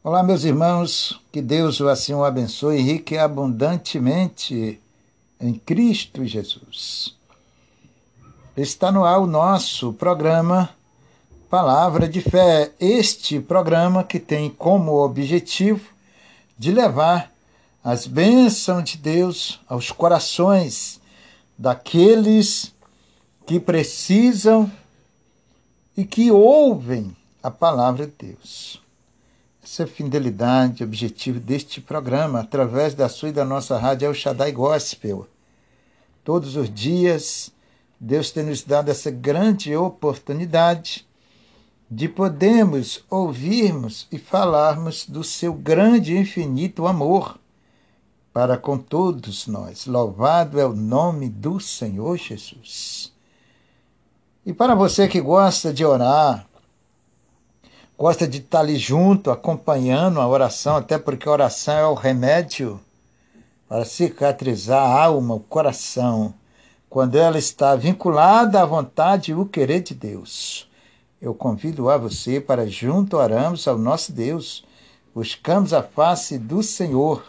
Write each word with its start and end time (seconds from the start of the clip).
Olá, 0.00 0.22
meus 0.22 0.44
irmãos, 0.44 1.20
que 1.32 1.42
Deus 1.42 1.80
assim 1.80 2.14
o 2.14 2.22
abençoe 2.22 2.80
rique 2.80 3.14
e 3.14 3.18
abundantemente 3.18 4.80
em 5.40 5.54
Cristo 5.54 6.24
Jesus. 6.24 7.16
Está 8.56 8.92
no 8.92 9.04
ar 9.04 9.18
o 9.18 9.26
nosso 9.26 9.92
programa 9.92 10.70
Palavra 11.50 12.08
de 12.08 12.20
Fé, 12.20 12.70
este 12.78 13.40
programa 13.40 14.04
que 14.04 14.20
tem 14.20 14.48
como 14.48 15.02
objetivo 15.02 15.90
de 16.56 16.70
levar 16.70 17.32
as 17.82 18.06
bênçãos 18.06 18.84
de 18.84 18.98
Deus 18.98 19.60
aos 19.68 19.90
corações 19.90 21.00
daqueles 21.58 22.72
que 23.44 23.58
precisam 23.58 24.70
e 25.96 26.04
que 26.04 26.30
ouvem 26.30 27.16
a 27.42 27.50
palavra 27.50 28.06
de 28.06 28.12
Deus. 28.28 28.87
Essa 29.70 29.82
é 29.82 29.86
fidelidade, 29.86 30.82
objetivo 30.82 31.38
deste 31.38 31.78
programa, 31.78 32.40
através 32.40 32.94
da 32.94 33.06
sua 33.06 33.28
e 33.28 33.32
da 33.32 33.44
nossa 33.44 33.76
rádio 33.76 34.06
El 34.06 34.14
Shaddai 34.14 34.50
Gospel. 34.50 35.28
Todos 36.24 36.56
os 36.56 36.72
dias, 36.72 37.52
Deus 38.00 38.30
tem 38.30 38.44
nos 38.44 38.62
dado 38.62 38.90
essa 38.90 39.10
grande 39.10 39.76
oportunidade 39.76 41.06
de 41.88 42.08
podermos 42.08 43.04
ouvirmos 43.10 44.08
e 44.10 44.18
falarmos 44.18 45.04
do 45.04 45.22
seu 45.22 45.52
grande 45.52 46.14
e 46.14 46.18
infinito 46.18 46.86
amor 46.86 47.38
para 48.32 48.56
com 48.56 48.78
todos 48.78 49.46
nós. 49.46 49.84
Louvado 49.84 50.58
é 50.58 50.64
o 50.64 50.74
nome 50.74 51.28
do 51.28 51.60
Senhor 51.60 52.16
Jesus. 52.16 53.12
E 54.46 54.52
para 54.54 54.74
você 54.74 55.06
que 55.06 55.20
gosta 55.20 55.74
de 55.74 55.84
orar, 55.84 56.47
gosta 57.98 58.28
de 58.28 58.38
estar 58.38 58.60
ali 58.60 58.76
junto, 58.76 59.28
acompanhando 59.28 60.20
a 60.20 60.28
oração, 60.28 60.76
até 60.76 60.96
porque 60.96 61.28
a 61.28 61.32
oração 61.32 61.74
é 61.74 61.86
o 61.86 61.94
remédio 61.94 62.80
para 63.68 63.84
cicatrizar 63.84 64.80
a 64.80 65.02
alma, 65.02 65.34
o 65.34 65.40
coração, 65.40 66.32
quando 66.88 67.18
ela 67.18 67.36
está 67.36 67.74
vinculada 67.74 68.62
à 68.62 68.64
vontade 68.64 69.32
e 69.32 69.34
o 69.34 69.44
querer 69.44 69.80
de 69.80 69.94
Deus. 69.94 70.70
Eu 71.20 71.34
convido 71.34 71.90
a 71.90 71.98
você 71.98 72.40
para 72.40 72.68
junto 72.68 73.16
oramos 73.16 73.66
ao 73.66 73.76
nosso 73.76 74.12
Deus, 74.12 74.64
buscamos 75.12 75.72
a 75.72 75.82
face 75.82 76.38
do 76.38 76.62
Senhor. 76.62 77.24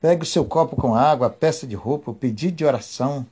Pegue 0.00 0.22
o 0.22 0.26
seu 0.26 0.46
copo 0.46 0.76
com 0.76 0.94
água, 0.94 1.26
a 1.26 1.30
peça 1.30 1.66
de 1.66 1.76
roupa, 1.76 2.10
o 2.10 2.14
pedido 2.14 2.56
de 2.56 2.64
oração. 2.64 3.26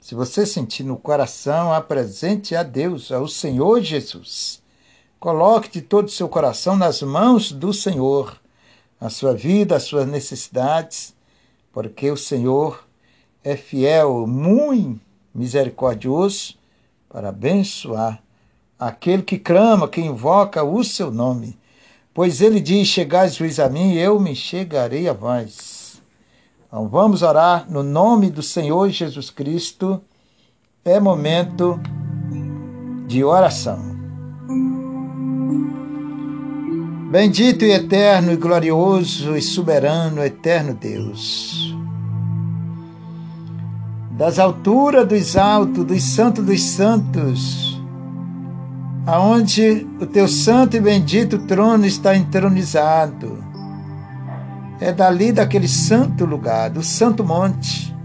Se 0.00 0.14
você 0.14 0.46
sentir 0.46 0.82
no 0.82 0.96
coração, 0.96 1.74
apresente 1.74 2.56
a 2.56 2.62
Deus, 2.62 3.12
ao 3.12 3.28
Senhor 3.28 3.82
Jesus 3.82 4.64
Coloque 5.26 5.68
de 5.68 5.82
todo 5.82 6.06
o 6.06 6.08
seu 6.08 6.28
coração 6.28 6.76
nas 6.76 7.02
mãos 7.02 7.50
do 7.50 7.72
Senhor 7.72 8.40
a 9.00 9.10
sua 9.10 9.34
vida, 9.34 9.74
as 9.74 9.82
suas 9.82 10.06
necessidades, 10.06 11.16
porque 11.72 12.08
o 12.12 12.16
Senhor 12.16 12.86
é 13.42 13.56
fiel, 13.56 14.24
muito 14.24 15.00
misericordioso 15.34 16.54
para 17.08 17.30
abençoar 17.30 18.22
aquele 18.78 19.24
que 19.24 19.36
clama, 19.36 19.88
que 19.88 20.00
invoca 20.00 20.62
o 20.62 20.84
seu 20.84 21.10
nome. 21.10 21.58
Pois 22.14 22.40
ele 22.40 22.60
diz: 22.60 22.86
Chegais 22.86 23.34
juiz 23.34 23.58
a 23.58 23.68
mim, 23.68 23.94
eu 23.94 24.20
me 24.20 24.32
chegarei 24.32 25.08
a 25.08 25.12
vós. 25.12 26.00
Então 26.68 26.88
vamos 26.88 27.22
orar 27.22 27.68
no 27.68 27.82
nome 27.82 28.30
do 28.30 28.44
Senhor 28.44 28.88
Jesus 28.90 29.28
Cristo. 29.28 30.00
É 30.84 31.00
momento 31.00 31.80
de 33.08 33.24
oração. 33.24 33.95
Bendito 37.18 37.64
e 37.64 37.70
eterno 37.70 38.30
e 38.30 38.36
glorioso 38.36 39.38
e 39.38 39.40
soberano 39.40 40.22
eterno 40.22 40.74
Deus. 40.74 41.74
Das 44.10 44.38
alturas 44.38 45.08
dos 45.08 45.34
altos, 45.34 45.86
dos 45.86 46.02
santos 46.02 46.44
dos 46.44 46.62
santos, 46.62 47.82
aonde 49.06 49.86
o 49.98 50.04
teu 50.04 50.28
santo 50.28 50.76
e 50.76 50.80
bendito 50.80 51.38
trono 51.46 51.86
está 51.86 52.14
entronizado. 52.14 53.42
É 54.78 54.92
dali 54.92 55.32
daquele 55.32 55.68
santo 55.68 56.26
lugar, 56.26 56.68
do 56.68 56.82
santo 56.82 57.24
monte, 57.24 57.96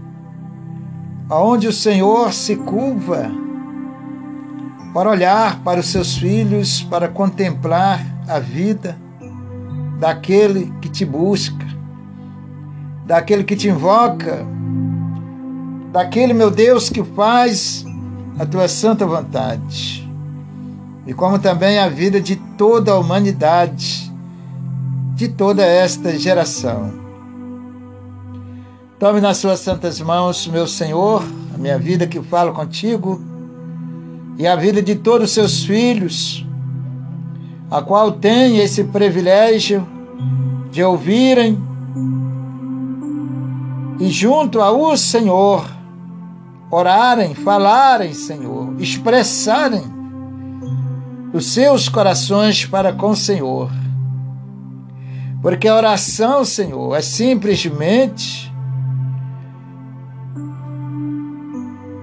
aonde 1.28 1.68
o 1.68 1.72
Senhor 1.72 2.32
se 2.32 2.56
curva 2.56 3.30
para 4.94 5.10
olhar 5.10 5.60
para 5.62 5.80
os 5.80 5.88
seus 5.88 6.16
filhos, 6.16 6.82
para 6.84 7.08
contemplar 7.08 8.02
a 8.26 8.38
vida 8.38 9.01
daquele 10.02 10.74
que 10.80 10.88
te 10.88 11.04
busca, 11.04 11.64
daquele 13.06 13.44
que 13.44 13.54
te 13.54 13.68
invoca, 13.68 14.44
daquele, 15.92 16.32
meu 16.32 16.50
Deus, 16.50 16.90
que 16.90 17.04
faz 17.04 17.84
a 18.36 18.44
tua 18.44 18.66
santa 18.66 19.06
vontade. 19.06 20.10
E 21.06 21.14
como 21.14 21.38
também 21.38 21.78
a 21.78 21.88
vida 21.88 22.20
de 22.20 22.34
toda 22.34 22.90
a 22.90 22.98
humanidade, 22.98 24.12
de 25.14 25.28
toda 25.28 25.62
esta 25.64 26.18
geração. 26.18 26.92
Tome 28.98 29.20
nas 29.20 29.36
suas 29.36 29.60
santas 29.60 30.00
mãos, 30.00 30.48
meu 30.48 30.66
Senhor, 30.66 31.22
a 31.54 31.58
minha 31.58 31.78
vida 31.78 32.08
que 32.08 32.20
falo 32.20 32.52
contigo 32.52 33.22
e 34.36 34.48
a 34.48 34.56
vida 34.56 34.82
de 34.82 34.96
todos 34.96 35.28
os 35.28 35.34
seus 35.34 35.64
filhos 35.64 36.44
a 37.72 37.80
qual 37.80 38.12
tem 38.12 38.58
esse 38.58 38.84
privilégio 38.84 39.88
de 40.72 40.82
ouvirem 40.82 41.62
e 44.00 44.08
junto 44.08 44.58
ao 44.62 44.96
Senhor 44.96 45.70
orarem, 46.70 47.34
falarem, 47.34 48.14
Senhor, 48.14 48.74
expressarem 48.80 49.82
os 51.34 51.52
seus 51.52 51.90
corações 51.90 52.64
para 52.64 52.90
com 52.90 53.10
o 53.10 53.16
Senhor. 53.16 53.70
Porque 55.42 55.68
a 55.68 55.76
oração, 55.76 56.42
Senhor, 56.42 56.96
é 56.96 57.02
simplesmente 57.02 58.50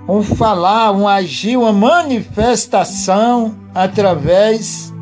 um 0.08 0.22
falar, 0.22 0.92
um 0.92 1.08
agir, 1.08 1.58
uma 1.58 1.74
manifestação 1.74 3.56
através 3.74 4.94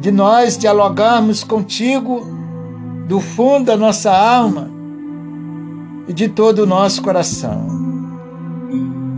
de 0.00 0.10
nós 0.10 0.58
dialogarmos 0.58 1.44
contigo 1.44 2.34
do 3.06 3.20
fundo 3.20 3.66
da 3.66 3.76
nossa 3.76 4.10
alma 4.10 4.68
e 6.08 6.12
de 6.12 6.28
todo 6.28 6.60
o 6.60 6.66
nosso 6.66 7.00
coração. 7.02 7.74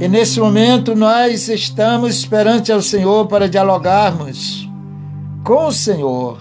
E 0.00 0.06
nesse 0.06 0.38
momento 0.38 0.94
nós 0.94 1.48
estamos 1.48 2.24
perante 2.24 2.70
ao 2.70 2.80
Senhor 2.80 3.26
para 3.26 3.48
dialogarmos 3.48 4.68
com 5.42 5.66
o 5.66 5.72
Senhor 5.72 6.38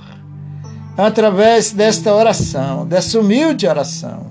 através 0.97 1.71
desta 1.71 2.13
oração, 2.13 2.85
dessa 2.85 3.19
humilde 3.19 3.67
oração. 3.67 4.27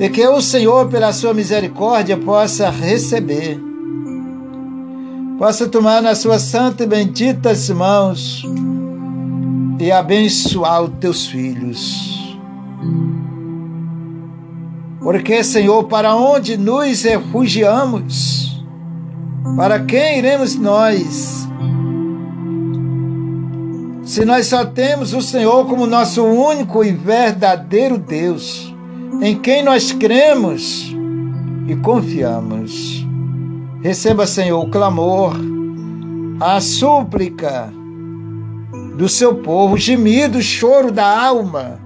E 0.00 0.08
que 0.08 0.26
o 0.26 0.40
Senhor, 0.40 0.88
pela 0.88 1.12
sua 1.12 1.32
misericórdia, 1.32 2.16
possa 2.16 2.70
receber 2.70 3.60
possa 5.38 5.68
tomar 5.68 6.00
nas 6.00 6.18
suas 6.18 6.42
santas 6.42 6.86
e 6.86 6.88
benditas 6.88 7.68
mãos 7.68 8.42
e 9.78 9.92
abençoar 9.92 10.82
os 10.82 10.90
teus 10.98 11.26
filhos. 11.26 12.36
Porque, 15.00 15.44
Senhor, 15.44 15.84
para 15.84 16.16
onde 16.16 16.56
nos 16.56 17.02
refugiamos? 17.02 18.64
Para 19.56 19.80
quem 19.80 20.18
iremos 20.18 20.56
nós? 20.56 21.46
Se 24.02 24.24
nós 24.24 24.46
só 24.46 24.64
temos 24.64 25.12
o 25.12 25.20
Senhor 25.20 25.66
como 25.66 25.86
nosso 25.86 26.24
único 26.24 26.84
e 26.84 26.92
verdadeiro 26.92 27.98
Deus, 27.98 28.74
em 29.20 29.38
quem 29.38 29.62
nós 29.62 29.92
cremos 29.92 30.94
e 31.66 31.76
confiamos. 31.76 33.06
Receba, 33.82 34.26
Senhor, 34.26 34.64
o 34.64 34.70
clamor, 34.70 35.36
a 36.40 36.60
súplica 36.60 37.72
do 38.96 39.08
seu 39.08 39.36
povo, 39.36 39.74
o 39.74 39.78
gemido, 39.78 40.38
o 40.38 40.42
choro 40.42 40.90
da 40.90 41.06
alma, 41.06 41.78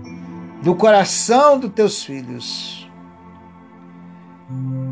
do 0.62 0.74
coração 0.74 1.58
dos 1.58 1.72
teus 1.72 2.02
filhos. 2.02 2.88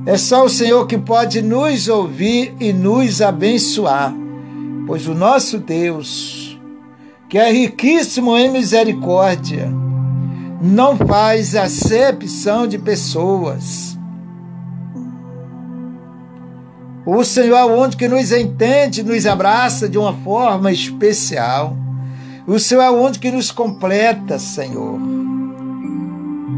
É 0.04 0.16
só 0.16 0.44
o 0.44 0.48
Senhor 0.48 0.86
que 0.86 0.98
pode 0.98 1.42
nos 1.42 1.88
ouvir 1.88 2.54
e 2.60 2.72
nos 2.72 3.20
abençoar, 3.20 4.14
pois 4.86 5.06
o 5.06 5.14
nosso 5.14 5.58
Deus, 5.58 6.58
que 7.28 7.38
é 7.38 7.50
riquíssimo 7.50 8.36
em 8.36 8.50
misericórdia, 8.50 9.70
não 10.60 10.96
faz 10.96 11.54
acepção 11.54 12.66
de 12.66 12.78
pessoas 12.78 13.88
O 17.10 17.24
Senhor 17.24 17.56
é 17.56 17.64
onde 17.64 17.96
que 17.96 18.06
nos 18.06 18.32
entende, 18.32 19.02
nos 19.02 19.24
abraça 19.24 19.88
de 19.88 19.96
uma 19.96 20.12
forma 20.12 20.70
especial. 20.70 21.74
O 22.48 22.58
Senhor 22.58 22.80
é 22.80 22.88
o 22.88 22.94
único 22.94 23.18
que 23.18 23.30
nos 23.30 23.50
completa, 23.50 24.38
Senhor. 24.38 24.98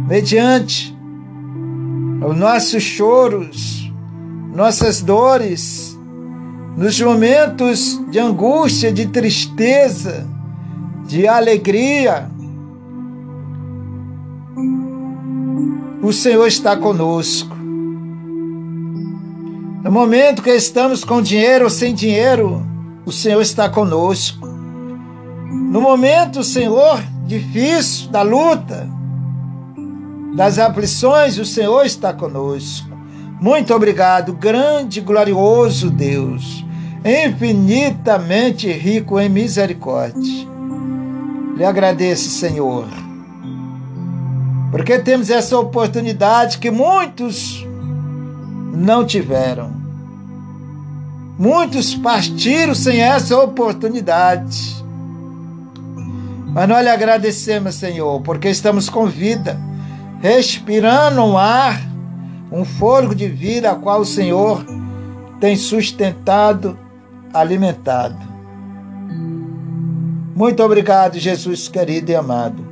Mediante 0.09 0.97
os 2.25 2.37
nossos 2.37 2.81
choros, 2.81 3.93
nossas 4.55 5.03
dores, 5.03 5.99
nos 6.77 7.01
momentos 7.01 8.01
de 8.09 8.21
angústia, 8.21 8.93
de 8.93 9.09
tristeza, 9.09 10.29
de 11.09 11.27
alegria, 11.27 12.31
o 16.01 16.13
Senhor 16.13 16.47
está 16.47 16.77
conosco. 16.77 17.57
No 19.83 19.91
momento 19.91 20.41
que 20.41 20.51
estamos 20.51 21.03
com 21.03 21.21
dinheiro 21.21 21.65
ou 21.65 21.71
sem 21.71 21.93
dinheiro, 21.93 22.65
o 23.05 23.11
Senhor 23.11 23.43
está 23.43 23.69
conosco. 23.69 24.50
No 25.51 25.81
momento, 25.81 26.45
Senhor, 26.45 27.03
difícil 27.27 28.09
da 28.09 28.23
luta, 28.23 28.89
das 30.37 30.61
aflições, 30.61 31.39
o 31.39 31.45
Senhor 31.45 31.85
está 31.85 32.13
conosco. 32.13 32.89
Muito 33.41 33.75
obrigado, 33.75 34.33
grande 34.33 35.01
e 35.01 35.03
glorioso 35.03 35.91
Deus, 35.91 36.65
infinitamente 37.05 38.71
rico 38.71 39.19
em 39.19 39.29
misericórdia. 39.29 40.49
Lhe 41.57 41.65
agradeço, 41.65 42.31
Senhor, 42.31 42.87
porque 44.71 44.99
temos 45.01 45.31
essa 45.31 45.59
oportunidade 45.59 46.59
que 46.59 46.71
muitos 46.71 47.67
não 48.73 49.05
tiveram. 49.05 49.73
Muitos 51.39 51.95
partiram 51.95 52.75
sem 52.75 53.01
essa 53.01 53.37
oportunidade. 53.39 54.80
Mas 56.53 56.69
nós 56.69 56.83
lhe 56.83 56.91
agradecemos, 56.91 57.77
Senhor, 57.77 58.21
porque 58.23 58.49
estamos 58.49 58.89
com 58.89 59.07
vida, 59.07 59.59
respirando 60.21 61.23
um 61.23 61.39
ar, 61.39 61.81
um 62.51 62.65
fôlego 62.65 63.15
de 63.15 63.29
vida, 63.29 63.71
a 63.71 63.77
qual 63.77 64.01
o 64.01 64.07
Senhor 64.07 64.65
tem 65.39 65.57
sustentado, 65.57 66.79
alimentado. 67.33 68.19
Muito 70.35 70.63
obrigado, 70.63 71.19
Jesus 71.19 71.69
querido 71.69 72.11
e 72.11 72.17
amado. 72.17 72.67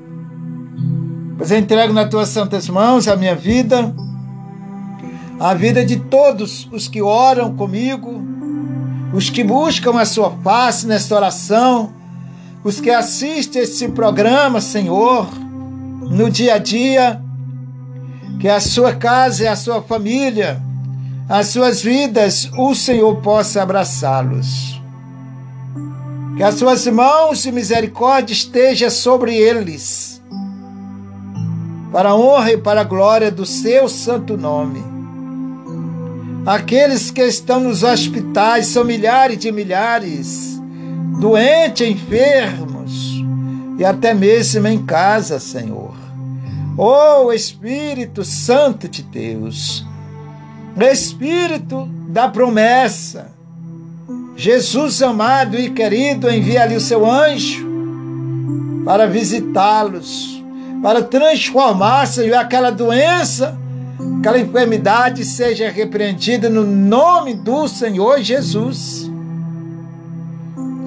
Pois 1.37 1.51
eu 1.53 1.59
entrego 1.59 1.93
nas 1.93 2.11
tuas 2.11 2.29
santas 2.29 2.69
mãos 2.69 3.07
a 3.07 3.15
minha 3.15 3.37
vida, 3.37 3.95
a 5.39 5.55
vida 5.55 5.85
de 5.85 5.97
todos 5.97 6.69
os 6.73 6.89
que 6.89 7.01
oram 7.01 7.55
comigo, 7.55 8.21
os 9.13 9.31
que 9.31 9.45
buscam 9.45 10.01
a 10.01 10.05
sua 10.05 10.31
face 10.43 10.87
nesta 10.87 11.15
oração, 11.15 11.93
os 12.65 12.81
que 12.81 12.91
assistem 12.91 13.63
esse 13.63 13.89
programa, 13.89 14.61
Senhor, 14.61 15.29
no 16.11 16.31
dia 16.31 16.55
a 16.55 16.59
dia, 16.59 17.21
que 18.41 18.49
a 18.49 18.61
sua 18.61 18.95
casa 18.95 19.45
e 19.45 19.47
a 19.47 19.57
sua 19.57 19.83
família, 19.83 20.61
as 21.29 21.49
suas 21.49 21.83
vidas, 21.83 22.51
o 22.57 22.75
Senhor 22.75 23.17
possa 23.17 23.63
abraçá-los. 23.63 24.81
Que 26.37 26.43
as 26.43 26.55
suas 26.55 26.87
mãos 26.87 27.43
de 27.43 27.53
misericórdia 27.53 28.33
estejam 28.33 28.91
sobre 28.91 29.37
eles, 29.37 30.23
para 31.93 32.11
a 32.11 32.17
honra 32.17 32.53
e 32.53 32.59
para 32.59 32.83
a 32.83 32.85
glória 32.85 33.31
do 33.31 33.45
seu 33.45 33.89
santo 33.89 34.37
nome. 34.37 34.83
Aqueles 36.47 37.11
que 37.11 37.23
estão 37.23 37.61
nos 37.61 37.83
hospitais 37.83 38.69
são 38.69 38.85
milhares 38.85 39.39
de 39.39 39.53
milhares 39.53 40.48
doentes, 41.19 41.89
enfermos 41.89 43.23
e 43.79 43.85
até 43.85 44.15
mesmo 44.15 44.67
em 44.67 44.85
casa, 44.85 45.39
Senhor. 45.39 45.95
Oh 46.77 47.33
Espírito 47.33 48.25
Santo 48.25 48.89
de 48.89 49.03
Deus, 49.03 49.85
Espírito 50.77 51.89
da 52.09 52.29
promessa, 52.29 53.33
Jesus 54.37 55.03
amado 55.03 55.59
e 55.59 55.71
querido, 55.71 56.31
envia-lhe 56.31 56.77
o 56.77 56.81
seu 56.81 57.05
anjo 57.11 57.67
para 58.85 59.07
visitá-los, 59.07 60.43
para 60.81 61.03
transformar, 61.03 62.07
Senhor, 62.07 62.37
aquela 62.37 62.71
doença, 62.71 63.59
aquela 64.21 64.39
enfermidade 64.39 65.25
seja 65.25 65.69
repreendida 65.69 66.49
no 66.49 66.65
nome 66.65 67.35
do 67.35 67.67
Senhor 67.67 68.23
Jesus. 68.23 69.11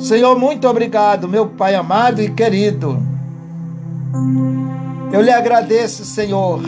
Senhor, 0.01 0.37
muito 0.37 0.67
obrigado, 0.67 1.27
meu 1.27 1.45
Pai 1.45 1.75
amado 1.75 2.23
e 2.23 2.29
querido. 2.29 3.01
Eu 5.13 5.21
lhe 5.21 5.29
agradeço, 5.29 6.03
Senhor, 6.03 6.59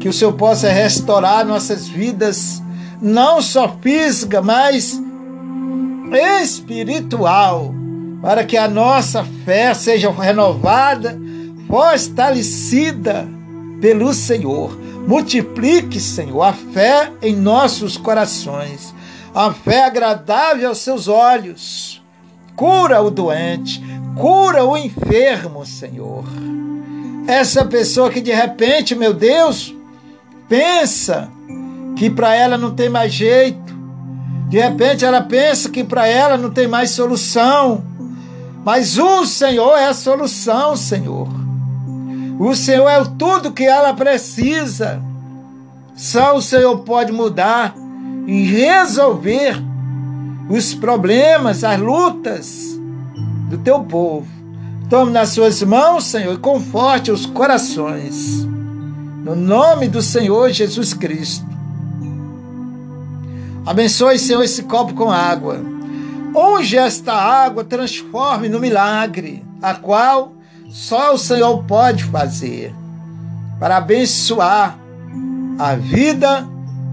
que 0.00 0.08
o 0.08 0.12
Senhor 0.12 0.32
possa 0.32 0.70
restaurar 0.70 1.44
nossas 1.44 1.86
vidas, 1.86 2.62
não 3.00 3.42
só 3.42 3.76
física, 3.82 4.40
mas 4.40 5.00
espiritual, 6.40 7.74
para 8.22 8.42
que 8.42 8.56
a 8.56 8.66
nossa 8.66 9.22
fé 9.44 9.74
seja 9.74 10.10
renovada, 10.10 11.18
fortalecida 11.68 13.28
pelo 13.82 14.14
Senhor. 14.14 14.78
Multiplique, 15.06 16.00
Senhor, 16.00 16.42
a 16.42 16.52
fé 16.54 17.12
em 17.20 17.36
nossos 17.36 17.98
corações 17.98 18.94
a 19.34 19.52
fé 19.52 19.84
agradável 19.84 20.68
aos 20.68 20.78
seus 20.78 21.08
olhos. 21.08 22.02
Cura 22.54 23.00
o 23.00 23.10
doente, 23.10 23.82
cura 24.16 24.64
o 24.64 24.76
enfermo, 24.76 25.64
Senhor. 25.64 26.24
Essa 27.26 27.64
pessoa 27.64 28.10
que 28.10 28.20
de 28.20 28.32
repente, 28.32 28.94
meu 28.94 29.14
Deus, 29.14 29.74
pensa 30.48 31.30
que 31.96 32.10
para 32.10 32.34
ela 32.34 32.58
não 32.58 32.74
tem 32.74 32.88
mais 32.88 33.12
jeito. 33.12 33.72
De 34.48 34.60
repente 34.60 35.04
ela 35.04 35.22
pensa 35.22 35.70
que 35.70 35.82
para 35.82 36.06
ela 36.06 36.36
não 36.36 36.50
tem 36.50 36.68
mais 36.68 36.90
solução. 36.90 37.82
Mas 38.64 38.98
o 38.98 39.24
Senhor 39.24 39.76
é 39.78 39.86
a 39.86 39.94
solução, 39.94 40.76
Senhor. 40.76 41.28
O 42.38 42.54
Senhor 42.54 42.88
é 42.88 43.02
tudo 43.18 43.52
que 43.52 43.64
ela 43.64 43.94
precisa. 43.94 45.00
Só 45.96 46.36
o 46.36 46.42
Senhor 46.42 46.78
pode 46.80 47.12
mudar 47.12 47.74
e 48.26 48.42
resolver 48.44 49.62
os 50.48 50.74
problemas, 50.74 51.64
as 51.64 51.80
lutas 51.80 52.78
do 53.48 53.58
teu 53.58 53.80
povo. 53.84 54.26
Tome 54.88 55.12
nas 55.12 55.30
suas 55.30 55.62
mãos, 55.62 56.04
Senhor, 56.04 56.34
e 56.34 56.38
conforte 56.38 57.10
os 57.10 57.24
corações. 57.24 58.44
No 59.24 59.34
nome 59.34 59.88
do 59.88 60.02
Senhor 60.02 60.50
Jesus 60.50 60.92
Cristo. 60.92 61.46
Abençoe, 63.64 64.18
Senhor, 64.18 64.42
esse 64.42 64.64
copo 64.64 64.92
com 64.94 65.10
água. 65.10 65.60
Onde 66.34 66.76
esta 66.76 67.12
água 67.12 67.62
transforme 67.62 68.48
no 68.48 68.58
milagre, 68.58 69.44
a 69.62 69.74
qual 69.74 70.32
só 70.68 71.14
o 71.14 71.18
Senhor 71.18 71.62
pode 71.64 72.04
fazer, 72.04 72.74
para 73.60 73.76
abençoar 73.76 74.78
a 75.58 75.74
vida 75.74 76.48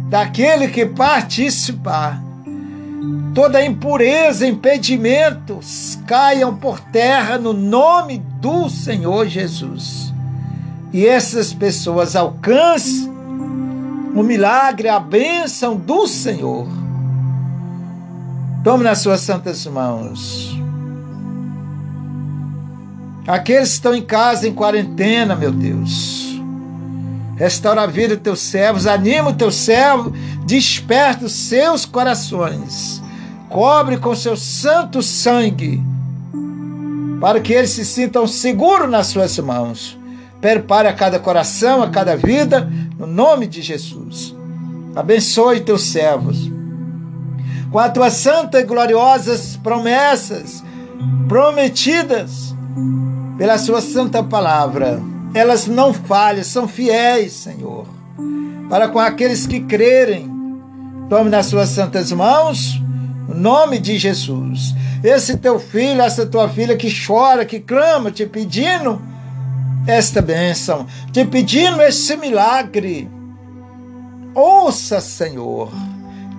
daquele 0.10 0.68
que 0.68 0.86
participar. 0.86 2.22
Toda 3.34 3.64
impureza, 3.64 4.48
impedimentos 4.48 6.00
caiam 6.08 6.56
por 6.58 6.80
terra 6.80 7.38
no 7.38 7.54
nome 7.54 8.18
do 8.42 8.68
Senhor 8.70 9.28
Jesus. 9.28 10.12
E 10.92 11.06
essas 11.06 11.54
pessoas 11.54 12.16
alcancem 12.16 13.08
o 14.16 14.24
milagre, 14.24 14.90
a 14.90 15.00
bênção 15.00 15.78
do 15.78 16.08
Senhor. 16.08 16.68
Tome 18.64 18.84
nas 18.84 18.98
suas 18.98 19.22
santas 19.22 19.66
mãos. 19.68 20.60
Aqueles 23.28 23.70
que 23.70 23.76
estão 23.76 23.94
em 23.94 24.02
casa 24.02 24.48
em 24.48 24.54
quarentena, 24.54 25.36
meu 25.36 25.52
Deus 25.52 26.29
Restaura 27.40 27.84
a 27.84 27.88
vida 27.88 28.18
dos 28.18 28.24
teus 28.24 28.40
servos, 28.42 28.86
anima 28.86 29.30
o 29.30 29.34
teu 29.34 29.50
servo, 29.50 30.12
desperta 30.46 31.24
os 31.26 31.32
seus 31.32 31.86
corações, 31.86 33.02
cobre 33.48 33.98
com 33.98 34.14
seu 34.14 34.36
santo 34.36 35.02
sangue, 35.02 35.82
para 37.22 37.40
que 37.40 37.54
eles 37.54 37.70
se 37.70 37.86
sintam 37.86 38.28
seguros 38.28 38.92
nas 38.92 39.08
suas 39.08 39.40
mãos. 39.40 39.98
Prepare 40.42 40.90
a 40.90 40.94
cada 40.94 41.18
coração, 41.18 41.82
a 41.82 41.90
cada 41.90 42.18
vida, 42.18 42.70
no 42.98 43.08
nome 43.08 43.48
de 43.48 43.62
Jesus. 43.62 44.36
Abençoe 44.94 45.62
teus 45.62 45.84
servos. 45.84 46.52
Com 47.72 47.80
as 47.80 47.94
tuas 47.94 48.14
santas 48.16 48.62
e 48.62 48.66
gloriosas 48.66 49.58
promessas, 49.64 50.62
prometidas 51.30 52.54
pela 53.38 53.58
sua 53.58 53.80
santa 53.80 54.22
palavra 54.22 55.02
elas 55.34 55.68
não 55.68 55.94
falham, 55.94 56.44
são 56.44 56.68
fiéis, 56.68 57.34
Senhor, 57.34 57.86
para 58.70 58.88
com 58.90 59.00
aqueles 59.00 59.46
que 59.46 59.60
crerem. 59.62 60.38
Tome 61.10 61.30
nas 61.30 61.48
suas 61.48 61.70
santas 61.70 62.12
mãos 62.12 62.80
No 63.28 63.34
nome 63.34 63.80
de 63.80 63.98
Jesus. 63.98 64.76
Esse 65.04 65.38
teu 65.38 65.60
filho, 65.60 66.02
essa 66.02 66.26
tua 66.26 66.50
filha 66.50 66.76
que 66.76 66.90
chora, 67.06 67.46
que 67.46 67.60
clama, 67.60 68.12
te 68.12 68.26
pedindo 68.26 69.02
esta 69.88 70.22
bênção, 70.22 70.86
te 71.12 71.24
pedindo 71.26 71.82
esse 71.82 72.18
milagre. 72.18 73.10
Ouça, 74.36 75.00
Senhor, 75.00 75.72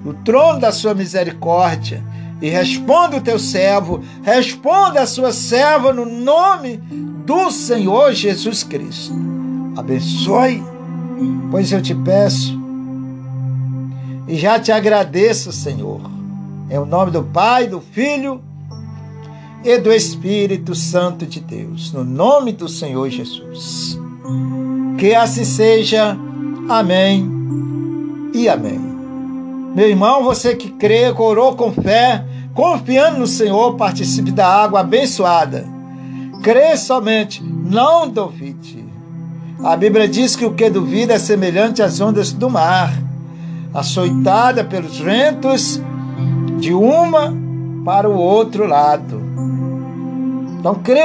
no 0.05 0.15
trono 0.15 0.61
da 0.61 0.73
sua 0.73 0.95
misericórdia 0.95 2.03
e 2.41 2.49
responda 2.49 3.17
o 3.17 3.21
teu 3.21 3.39
servo, 3.39 4.03
responda 4.23 5.03
a 5.03 5.07
sua 5.07 5.33
serva 5.33 5.93
no 5.93 6.07
nome 6.07 6.77
do 7.27 7.51
Senhor 7.51 8.13
Jesus 8.13 8.63
Cristo. 8.63 9.15
Abençoe, 9.77 10.63
pois 11.51 11.71
eu 11.71 11.83
te 11.83 11.95
peço 11.95 12.59
e 14.27 14.37
já 14.37 14.59
te 14.59 14.71
agradeço, 14.71 15.53
Senhor. 15.53 16.01
Em 16.71 16.79
nome 16.87 17.11
do 17.11 17.23
Pai, 17.23 17.67
do 17.67 17.81
Filho 17.81 18.41
e 19.65 19.77
do 19.79 19.93
Espírito 19.93 20.75
Santo 20.75 21.27
de 21.27 21.41
Deus, 21.41 21.93
no 21.93 22.05
nome 22.05 22.53
do 22.53 22.69
Senhor 22.69 23.11
Jesus. 23.11 23.99
Que 24.99 25.15
assim 25.15 25.45
seja. 25.45 26.17
Amém 26.69 27.29
e 28.33 28.49
amém. 28.49 28.79
Meu 29.75 29.89
irmão, 29.89 30.23
você 30.23 30.55
que 30.55 30.71
crê, 30.71 31.13
corou 31.13 31.57
com 31.57 31.73
fé, 31.73 32.25
confiando 32.55 33.19
no 33.19 33.27
Senhor, 33.27 33.77
participe 33.77 34.31
da 34.31 34.47
água 34.47 34.81
abençoada. 34.81 35.67
Crê 36.43 36.77
somente, 36.77 37.43
não 37.43 38.09
duvide. 38.09 38.85
A 39.63 39.77
Bíblia 39.77 40.09
diz 40.09 40.35
que 40.35 40.45
o 40.45 40.55
que 40.55 40.71
duvida 40.71 41.15
é 41.15 41.19
semelhante 41.19 41.83
às 41.83 42.01
ondas 42.01 42.33
do 42.33 42.49
mar, 42.49 42.93
açoitada 43.75 44.65
pelos 44.65 44.99
ventos 44.99 45.81
de 46.59 46.73
uma 46.73 47.35
para 47.85 48.09
o 48.09 48.17
outro 48.17 48.67
lado. 48.67 49.21
Então, 50.59 50.75
crê 50.77 51.03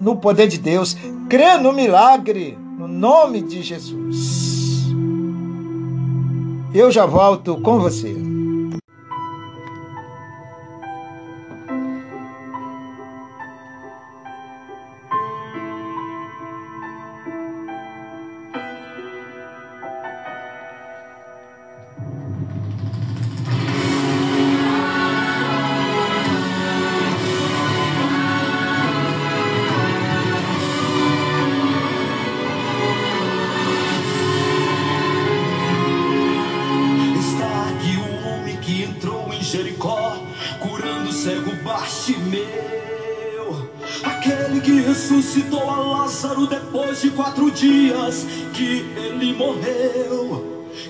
no 0.00 0.16
poder 0.16 0.46
de 0.46 0.58
Deus, 0.58 0.96
crê 1.28 1.56
no 1.58 1.72
milagre, 1.72 2.56
no 2.78 2.86
nome 2.86 3.42
de 3.42 3.62
Jesus. 3.62 4.86
Eu 6.72 6.90
já 6.90 7.06
volto 7.06 7.56
com 7.60 7.78
você. 7.78 8.27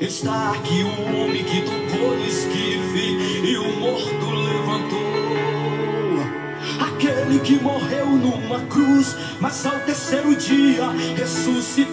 Está 0.01 0.53
aqui 0.53 0.85
o 0.85 1.17
homem 1.17 1.43
que 1.43 1.61
tocou 1.63 2.17
no 2.17 2.25
esquife 2.25 3.17
e 3.45 3.59
o 3.59 3.81
morto 3.81 4.31
levantou. 4.31 4.99
Aquele 6.79 7.41
que 7.41 7.57
morreu 7.57 8.07
numa 8.07 8.61
cruz, 8.67 9.17
mas 9.41 9.67
ao 9.67 9.81
terceiro 9.81 10.37
dia 10.37 10.89
ressuscitou. 11.17 11.88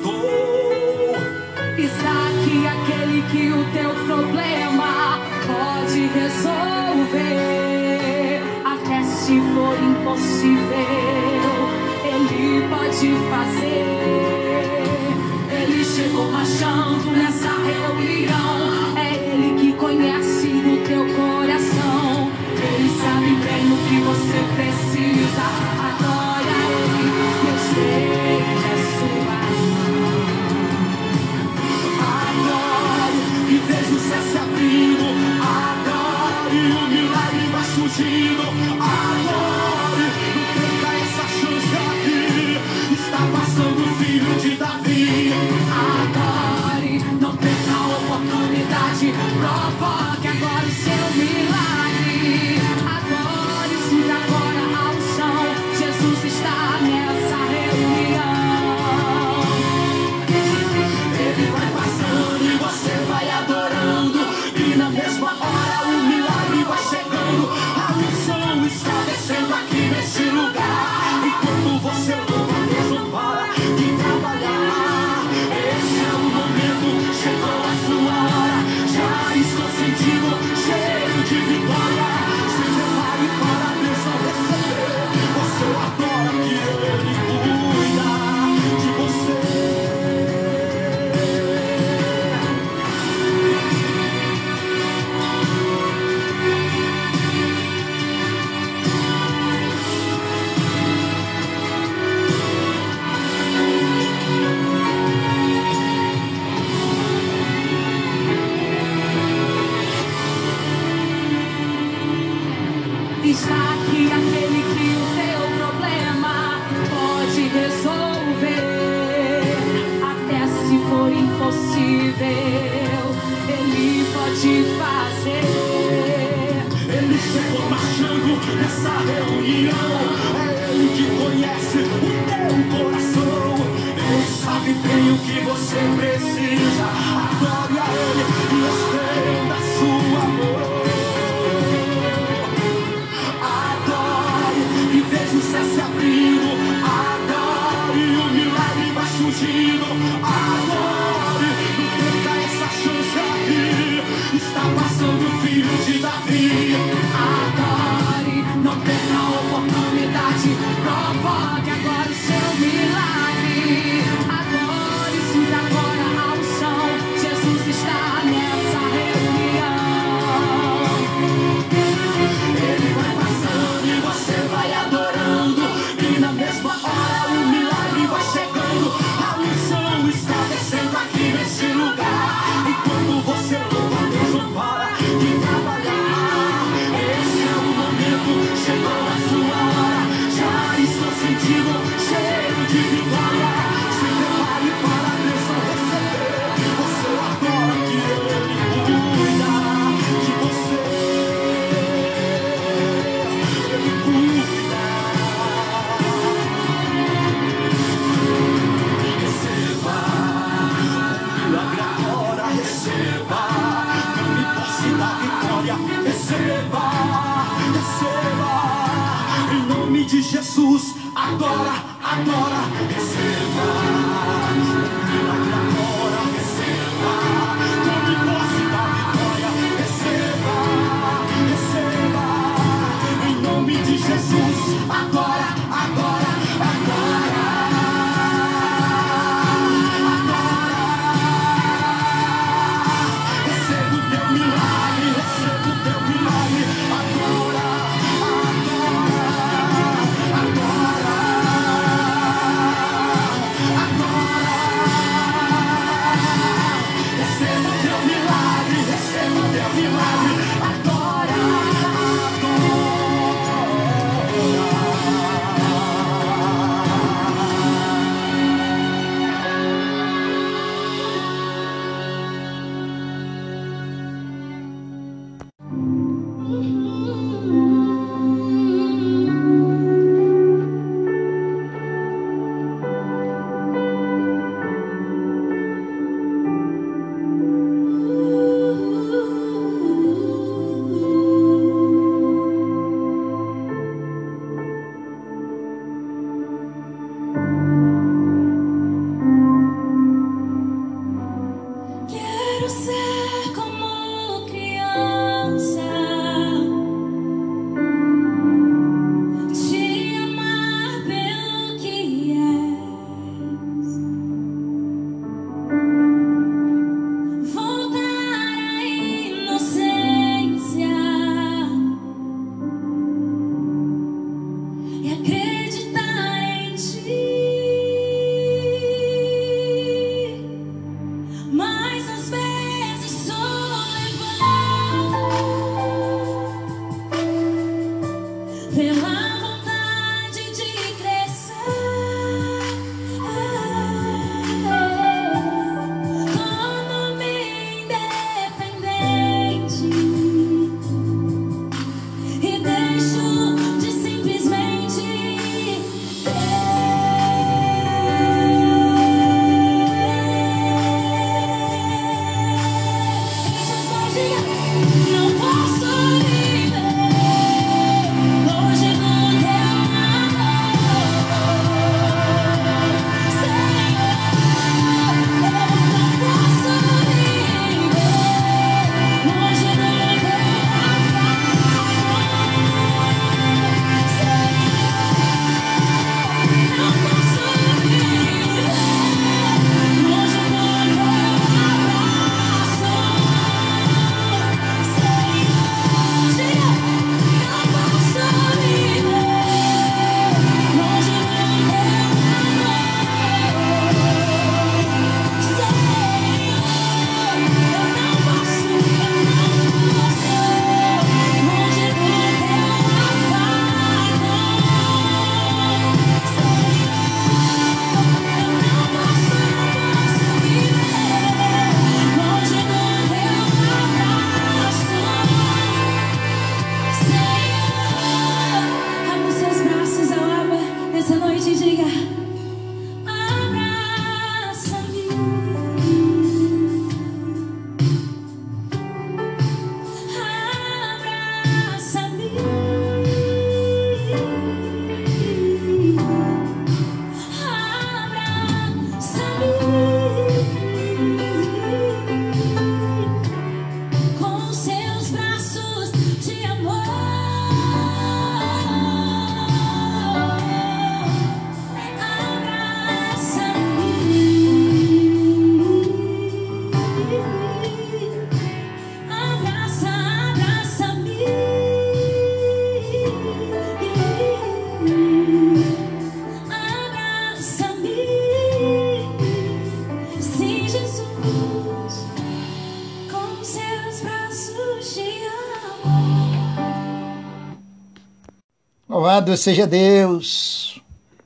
Louvado 489.26 489.42
seja 489.42 489.66
Deus! 489.66 490.80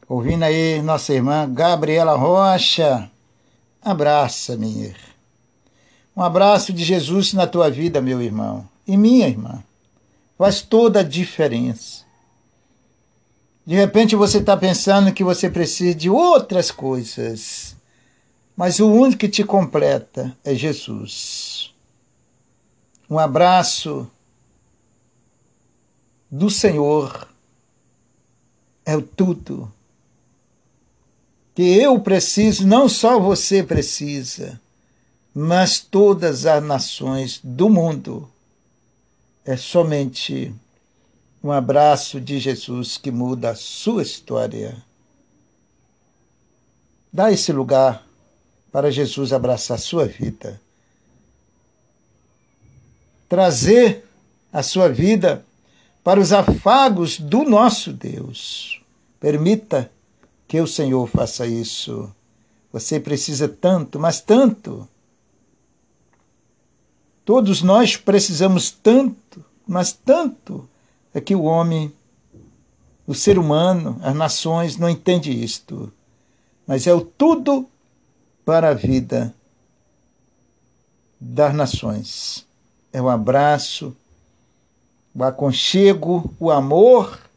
Ouvindo 0.07 0.43
aí 0.43 0.81
nossa 0.81 1.13
irmã 1.13 1.51
Gabriela 1.53 2.15
Rocha, 2.15 3.11
abraça, 3.81 4.55
minha. 4.55 4.95
Um 6.15 6.21
abraço 6.23 6.71
de 6.71 6.81
Jesus 6.81 7.33
na 7.33 7.45
tua 7.45 7.69
vida, 7.69 7.99
meu 7.99 8.21
irmão, 8.21 8.65
e 8.87 8.95
minha 8.95 9.27
irmã. 9.27 9.61
Faz 10.37 10.61
toda 10.61 11.01
a 11.01 11.03
diferença. 11.03 12.05
De 13.65 13.75
repente 13.75 14.15
você 14.15 14.37
está 14.37 14.55
pensando 14.55 15.11
que 15.11 15.23
você 15.23 15.49
precisa 15.49 15.93
de 15.93 16.09
outras 16.09 16.71
coisas, 16.71 17.75
mas 18.55 18.79
o 18.79 18.89
único 18.89 19.19
que 19.19 19.27
te 19.27 19.43
completa 19.43 20.33
é 20.45 20.55
Jesus. 20.55 21.73
Um 23.09 23.19
abraço 23.19 24.09
do 26.31 26.49
Senhor 26.49 27.28
é 28.89 28.97
o 28.97 29.03
tudo. 29.03 29.71
Que 31.53 31.61
eu 31.61 31.99
preciso, 31.99 32.65
não 32.65 32.89
só 32.89 33.19
você 33.19 33.61
precisa, 33.61 34.59
mas 35.31 35.79
todas 35.79 36.47
as 36.47 36.63
nações 36.63 37.39
do 37.43 37.69
mundo. 37.69 38.27
É 39.45 39.55
somente 39.55 40.51
um 41.43 41.51
abraço 41.51 42.19
de 42.19 42.39
Jesus 42.39 42.97
que 42.97 43.11
muda 43.11 43.51
a 43.51 43.55
sua 43.55 44.01
história. 44.01 44.83
Dá 47.13 47.31
esse 47.31 47.51
lugar 47.51 48.07
para 48.71 48.91
Jesus 48.91 49.31
abraçar 49.31 49.75
a 49.75 49.79
sua 49.79 50.07
vida. 50.07 50.59
Trazer 53.27 54.03
a 54.51 54.63
sua 54.63 54.89
vida 54.89 55.45
para 56.03 56.19
os 56.19 56.33
afagos 56.33 57.19
do 57.19 57.43
nosso 57.43 57.93
Deus. 57.93 58.78
Permita 59.19 59.91
que 60.47 60.59
o 60.59 60.67
Senhor 60.67 61.07
faça 61.07 61.45
isso. 61.45 62.11
Você 62.71 62.99
precisa 62.99 63.47
tanto, 63.47 63.99
mas 63.99 64.21
tanto. 64.21 64.87
Todos 67.25 67.61
nós 67.61 67.97
precisamos 67.97 68.71
tanto, 68.71 69.43
mas 69.67 69.91
tanto 69.91 70.67
é 71.13 71.19
que 71.19 71.35
o 71.35 71.43
homem, 71.43 71.93
o 73.05 73.13
ser 73.13 73.37
humano, 73.37 73.99
as 74.01 74.15
nações 74.15 74.77
não 74.77 74.89
entende 74.89 75.31
isto. 75.31 75.91
Mas 76.65 76.87
é 76.87 76.93
o 76.93 77.01
tudo 77.01 77.67
para 78.45 78.69
a 78.69 78.73
vida 78.73 79.33
das 81.19 81.53
nações. 81.53 82.47
É 82.91 83.01
o 83.01 83.09
abraço, 83.09 83.95
o 85.13 85.23
aconchego, 85.23 86.33
o 86.39 86.49
amor 86.49 87.28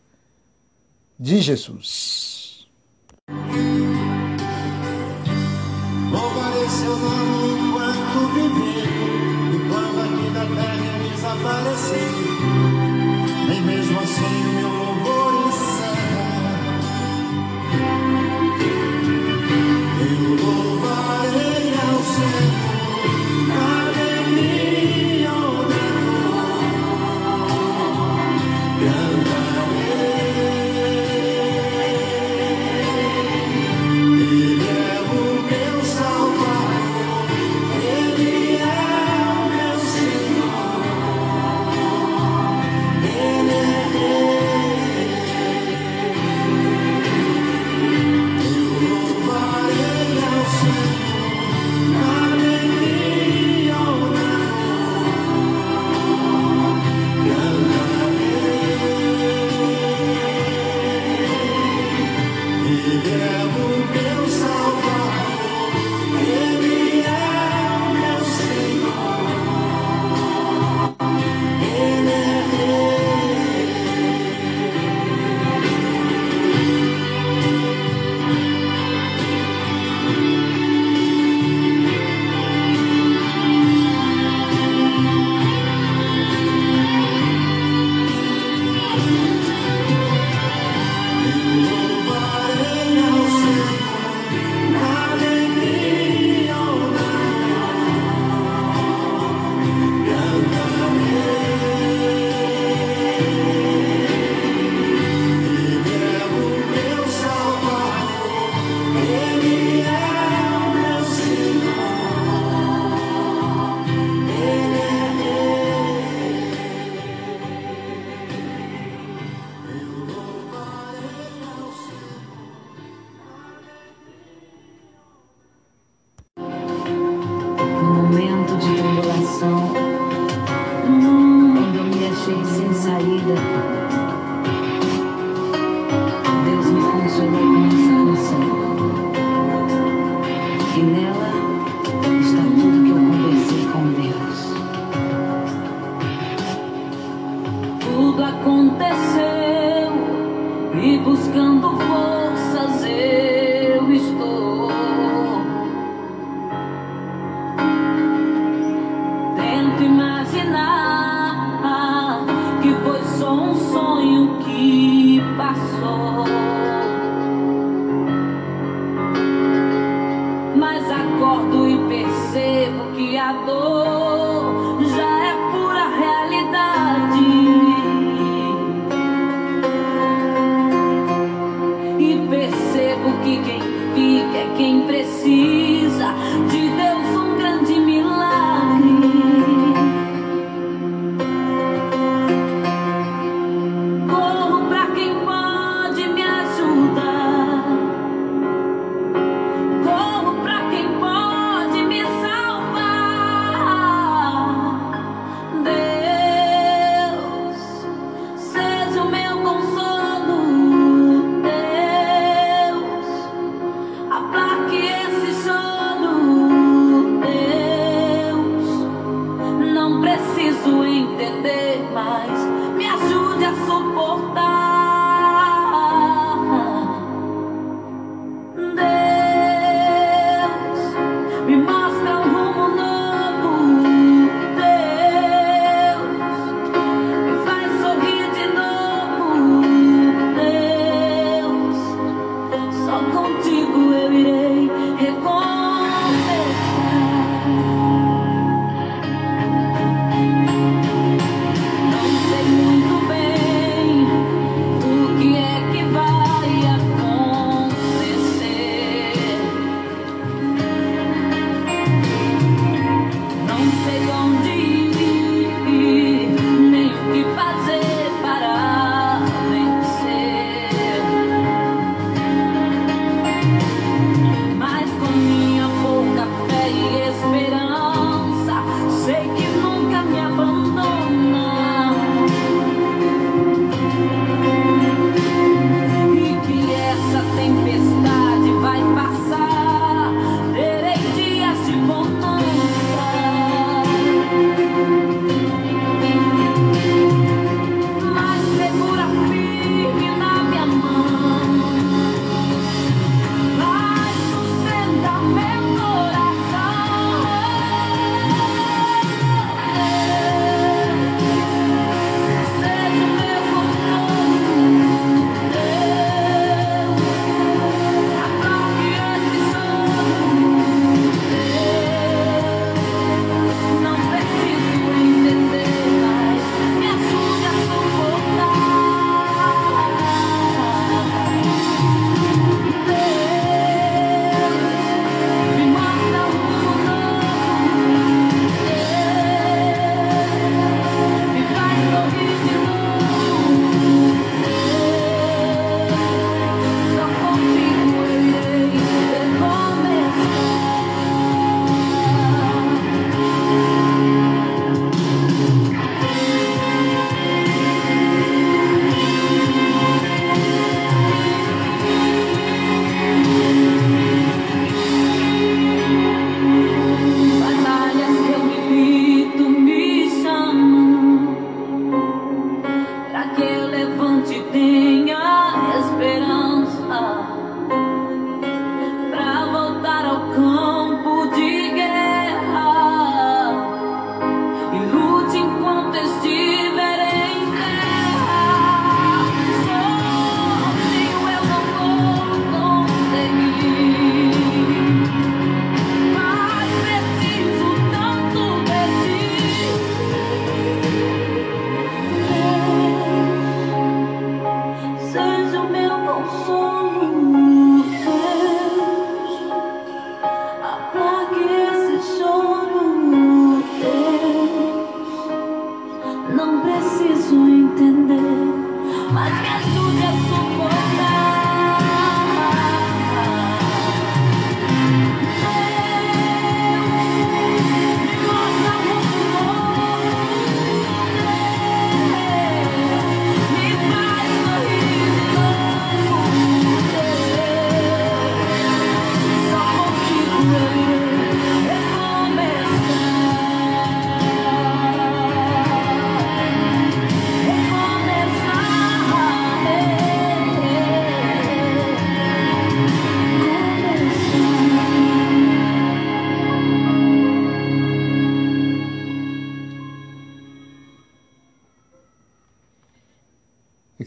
de 1.23 1.41
Jesus. 1.41 2.67
Louvarei 6.11 6.69
seu 6.69 6.97
enquanto 9.55 10.01
aqui 10.01 10.31
da 10.35 10.45
terra 10.47 10.99
desaparecer, 11.09 12.11
nem 13.49 13.63
mesmo 13.63 14.01
assim 14.01 14.49
o 14.49 14.53
meu 14.53 14.69
louvor. 14.69 15.33
Eu 20.01 20.72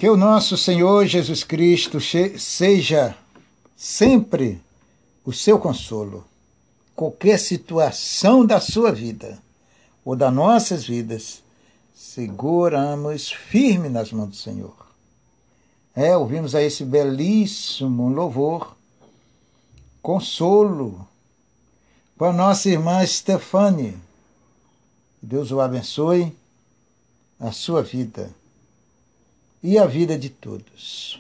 Que 0.06 0.10
o 0.12 0.16
nosso 0.16 0.56
Senhor 0.56 1.08
Jesus 1.08 1.44
Cristo 1.44 1.98
seja 2.00 3.18
sempre 3.76 4.62
o 5.26 5.34
seu 5.34 5.58
consolo. 5.58 6.24
Qualquer 6.96 7.40
situação 7.40 8.46
da 8.46 8.62
sua 8.62 8.92
vida 8.92 9.42
ou 10.06 10.16
das 10.16 10.32
nossas 10.32 10.86
vidas, 10.86 11.42
seguramos 11.96 13.32
firme 13.32 13.90
nas 13.90 14.12
mãos 14.12 14.30
do 14.30 14.36
Senhor. 14.36 14.76
É, 15.96 16.16
ouvimos 16.16 16.54
a 16.54 16.62
esse 16.62 16.86
belíssimo 16.86 18.08
louvor, 18.08 18.78
consolo, 20.04 21.08
com 22.16 22.26
a 22.26 22.32
nossa 22.32 22.70
irmã 22.70 23.04
Stefane. 23.04 23.98
Deus 25.20 25.50
o 25.52 25.60
abençoe, 25.60 26.32
a 27.40 27.52
sua 27.52 27.82
vida 27.82 28.30
e 29.66 29.80
a 29.80 29.88
vida 29.88 30.16
de 30.16 30.30
todos. 30.30 31.20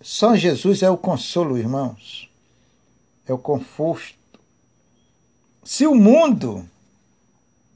Só 0.00 0.36
Jesus 0.36 0.84
é 0.84 0.88
o 0.88 0.96
consolo, 0.96 1.58
irmãos. 1.58 2.30
É 3.26 3.32
o 3.32 3.38
conforto. 3.38 4.14
Se 5.64 5.84
o 5.84 5.96
mundo. 5.96 6.64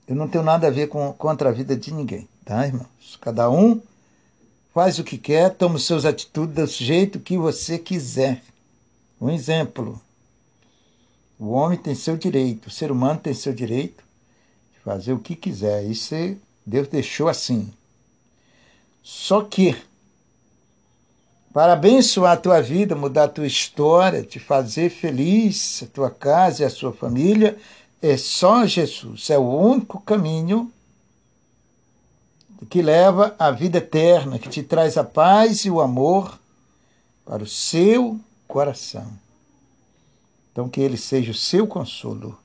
Eu 0.06 0.14
não 0.14 0.28
tenho 0.28 0.44
nada 0.44 0.68
a 0.68 0.70
ver 0.70 0.88
com, 0.88 1.12
contra 1.14 1.48
a 1.48 1.52
vida 1.52 1.76
de 1.76 1.92
ninguém, 1.92 2.28
tá, 2.44 2.66
irmãos? 2.66 3.18
Cada 3.20 3.50
um 3.50 3.80
faz 4.72 5.00
o 5.00 5.04
que 5.04 5.18
quer, 5.18 5.54
toma 5.54 5.78
seus 5.78 6.04
atitudes 6.04 6.54
do 6.54 6.66
jeito 6.66 7.18
que 7.18 7.36
você 7.36 7.76
quiser. 7.76 8.42
Um 9.20 9.28
exemplo. 9.28 10.00
O 11.36 11.50
homem 11.50 11.76
tem 11.76 11.96
seu 11.96 12.16
direito, 12.16 12.68
o 12.68 12.70
ser 12.70 12.92
humano 12.92 13.18
tem 13.18 13.34
seu 13.34 13.52
direito 13.52 14.04
de 14.72 14.80
fazer 14.84 15.12
o 15.12 15.18
que 15.18 15.34
quiser. 15.34 15.84
Isso 15.84 16.14
Deus 16.64 16.86
deixou 16.86 17.28
assim. 17.28 17.72
Só 19.02 19.42
que, 19.42 19.76
para 21.52 21.72
abençoar 21.72 22.32
a 22.32 22.36
tua 22.36 22.60
vida, 22.60 22.94
mudar 22.94 23.24
a 23.24 23.28
tua 23.28 23.46
história, 23.46 24.22
te 24.22 24.38
fazer 24.38 24.90
feliz, 24.90 25.82
a 25.82 25.86
tua 25.86 26.10
casa 26.10 26.62
e 26.62 26.66
a 26.66 26.70
sua 26.70 26.92
família, 26.92 27.56
é 28.00 28.16
só 28.16 28.66
Jesus. 28.66 29.30
É 29.30 29.38
o 29.38 29.48
único 29.48 30.00
caminho 30.00 30.72
que 32.68 32.82
leva 32.82 33.34
à 33.38 33.50
vida 33.50 33.78
eterna, 33.78 34.38
que 34.38 34.48
te 34.48 34.62
traz 34.62 34.96
a 34.96 35.04
paz 35.04 35.64
e 35.64 35.70
o 35.70 35.80
amor 35.80 36.38
para 37.24 37.42
o 37.42 37.46
seu 37.46 38.20
coração. 38.46 39.10
Então, 40.52 40.68
que 40.68 40.80
ele 40.80 40.96
seja 40.96 41.30
o 41.30 41.34
seu 41.34 41.66
consolo. 41.66 42.38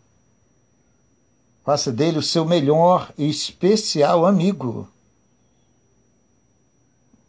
Faça 1.63 1.91
dele 1.91 2.19
o 2.19 2.23
seu 2.23 2.45
melhor 2.45 3.11
e 3.17 3.27
especial 3.27 4.25
amigo 4.25 4.87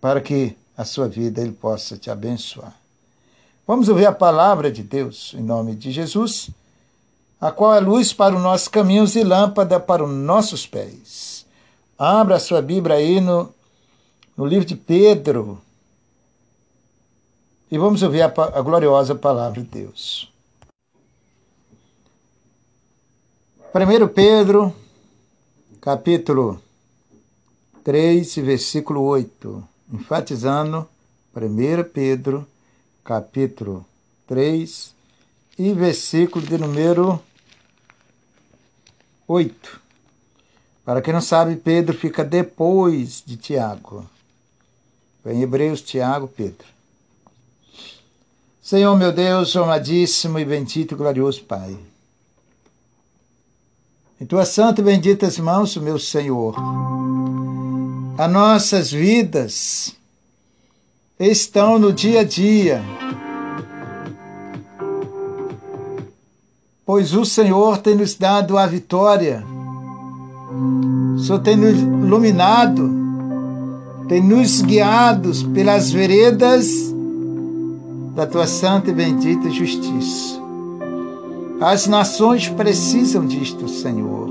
para 0.00 0.20
que 0.20 0.56
a 0.76 0.84
sua 0.84 1.08
vida 1.08 1.40
ele 1.40 1.52
possa 1.52 1.96
te 1.96 2.10
abençoar. 2.10 2.74
Vamos 3.66 3.88
ouvir 3.88 4.06
a 4.06 4.12
palavra 4.12 4.70
de 4.70 4.82
Deus 4.82 5.34
em 5.34 5.42
nome 5.42 5.74
de 5.74 5.90
Jesus, 5.90 6.50
a 7.40 7.50
qual 7.50 7.74
é 7.74 7.80
luz 7.80 8.12
para 8.12 8.36
os 8.36 8.42
nossos 8.42 8.68
caminhos 8.68 9.16
e 9.16 9.24
lâmpada 9.24 9.80
para 9.80 10.04
os 10.04 10.10
nossos 10.10 10.66
pés. 10.66 11.44
Abra 11.98 12.36
a 12.36 12.40
sua 12.40 12.62
Bíblia 12.62 12.96
aí 12.96 13.20
no, 13.20 13.52
no 14.36 14.44
livro 14.44 14.66
de 14.66 14.76
Pedro 14.76 15.60
e 17.70 17.78
vamos 17.78 18.02
ouvir 18.02 18.22
a, 18.22 18.26
a 18.26 18.62
gloriosa 18.62 19.14
palavra 19.14 19.60
de 19.60 19.68
Deus. 19.68 20.32
1 23.74 24.08
Pedro, 24.08 24.74
capítulo 25.80 26.62
3, 27.82 28.36
versículo 28.36 29.02
8 29.02 29.75
enfatizando 29.92 30.88
1 31.34 31.90
Pedro, 31.92 32.46
capítulo 33.04 33.84
3 34.26 34.94
e 35.58 35.72
versículo 35.72 36.44
de 36.44 36.58
número 36.58 37.20
8. 39.26 39.80
Para 40.84 41.02
quem 41.02 41.12
não 41.12 41.20
sabe, 41.20 41.56
Pedro 41.56 41.96
fica 41.96 42.24
depois 42.24 43.22
de 43.24 43.36
Tiago. 43.36 44.08
Em 45.24 45.42
Hebreus, 45.42 45.80
Tiago, 45.80 46.28
Pedro. 46.28 46.66
Senhor 48.62 48.96
meu 48.96 49.12
Deus, 49.12 49.56
amadíssimo 49.56 50.38
e 50.38 50.44
bendito 50.44 50.94
e 50.94 50.96
glorioso 50.96 51.42
Pai. 51.44 51.76
Em 54.20 54.26
tuas 54.26 54.48
santas 54.48 54.78
e 54.78 54.82
benditas 54.82 55.38
mãos, 55.38 55.76
meu 55.76 55.98
Senhor, 55.98 56.54
as 58.18 58.32
nossas 58.32 58.90
vidas 58.90 59.94
estão 61.20 61.78
no 61.78 61.92
dia 61.92 62.20
a 62.20 62.24
dia. 62.24 62.82
Pois 66.84 67.12
o 67.12 67.26
Senhor 67.26 67.78
tem 67.78 67.94
nos 67.94 68.14
dado 68.14 68.56
a 68.56 68.66
vitória. 68.66 69.44
O 71.14 71.18
Senhor 71.18 71.40
tem 71.40 71.56
nos 71.56 71.78
iluminado, 71.78 72.90
tem 74.08 74.22
nos 74.22 74.62
guiado 74.62 75.30
pelas 75.52 75.90
veredas 75.90 76.66
da 78.14 78.26
tua 78.26 78.46
santa 78.46 78.90
e 78.90 78.94
bendita 78.94 79.50
justiça. 79.50 80.40
As 81.60 81.86
nações 81.86 82.48
precisam 82.48 83.26
disto, 83.26 83.68
Senhor. 83.68 84.30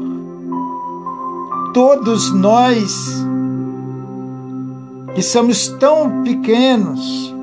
Todos 1.72 2.34
nós 2.34 3.24
que 5.16 5.22
somos 5.22 5.70
tão 5.70 6.24
pequenos 6.24 7.34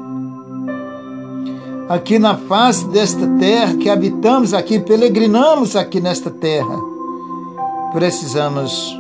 aqui 1.89 2.19
na 2.19 2.37
face 2.37 2.87
desta 2.89 3.27
terra, 3.39 3.75
que 3.77 3.89
habitamos 3.89 4.53
aqui, 4.53 4.79
peregrinamos 4.79 5.75
aqui 5.75 5.99
nesta 5.99 6.31
terra, 6.31 6.79
precisamos 7.95 8.99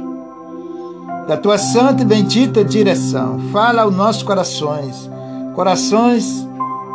da 1.28 1.36
tua 1.36 1.58
santa 1.58 2.02
e 2.02 2.06
bendita 2.06 2.64
direção. 2.64 3.38
Fala 3.52 3.82
aos 3.82 3.94
nossos 3.94 4.22
corações, 4.22 5.08
corações 5.54 6.48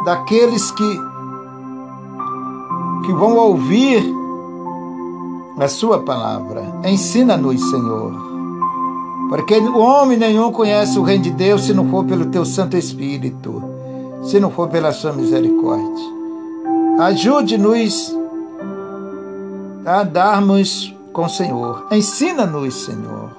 daqueles 0.03 0.71
que 0.71 1.07
que 3.05 3.13
vão 3.13 3.37
ouvir 3.37 4.03
a 5.57 5.67
sua 5.69 5.99
palavra. 5.99 6.61
Ensina-nos, 6.83 7.61
Senhor 7.69 8.26
porque 9.29 9.57
o 9.57 9.79
homem 9.79 10.17
nenhum 10.17 10.51
conhece 10.51 10.97
o 10.97 11.03
reino 11.03 11.23
de 11.23 11.31
Deus 11.31 11.63
se 11.63 11.73
não 11.73 11.89
for 11.89 12.05
pelo 12.05 12.27
teu 12.27 12.45
Santo 12.45 12.77
Espírito, 12.77 13.63
se 14.23 14.39
não 14.39 14.49
for 14.49 14.69
pela 14.69 14.91
sua 14.91 15.13
misericórdia. 15.13 16.05
Ajude-nos 16.99 18.15
a 19.85 20.03
darmos 20.03 20.93
com 21.13 21.25
o 21.25 21.29
Senhor. 21.29 21.87
Ensina-nos, 21.91 22.85
Senhor, 22.85 23.29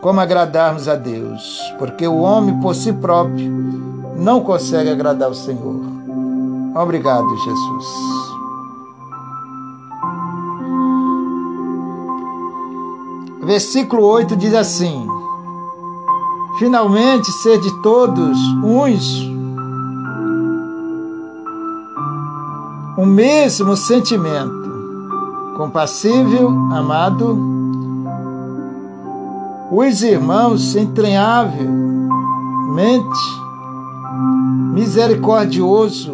como 0.00 0.20
agradarmos 0.20 0.88
a 0.88 0.94
Deus, 0.94 1.60
porque 1.78 2.06
o 2.06 2.18
homem 2.18 2.58
por 2.60 2.74
si 2.74 2.92
próprio 2.92 3.50
não 4.16 4.40
consegue 4.40 4.90
agradar 4.90 5.30
o 5.30 5.34
Senhor. 5.34 5.80
Obrigado, 6.74 7.28
Jesus. 7.38 8.39
Versículo 13.42 14.04
8 14.04 14.36
diz 14.36 14.54
assim: 14.54 15.06
Finalmente, 16.58 17.32
ser 17.32 17.58
de 17.58 17.82
todos 17.82 18.38
uns 18.62 19.30
o 22.98 23.06
mesmo 23.06 23.74
sentimento, 23.78 24.70
compassível, 25.56 26.50
amado, 26.70 27.34
os 29.72 30.02
irmãos 30.02 30.76
entranhavelmente 30.76 31.80
misericordioso 34.74 36.12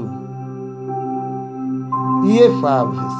e 2.24 2.38
efáveis. 2.38 3.12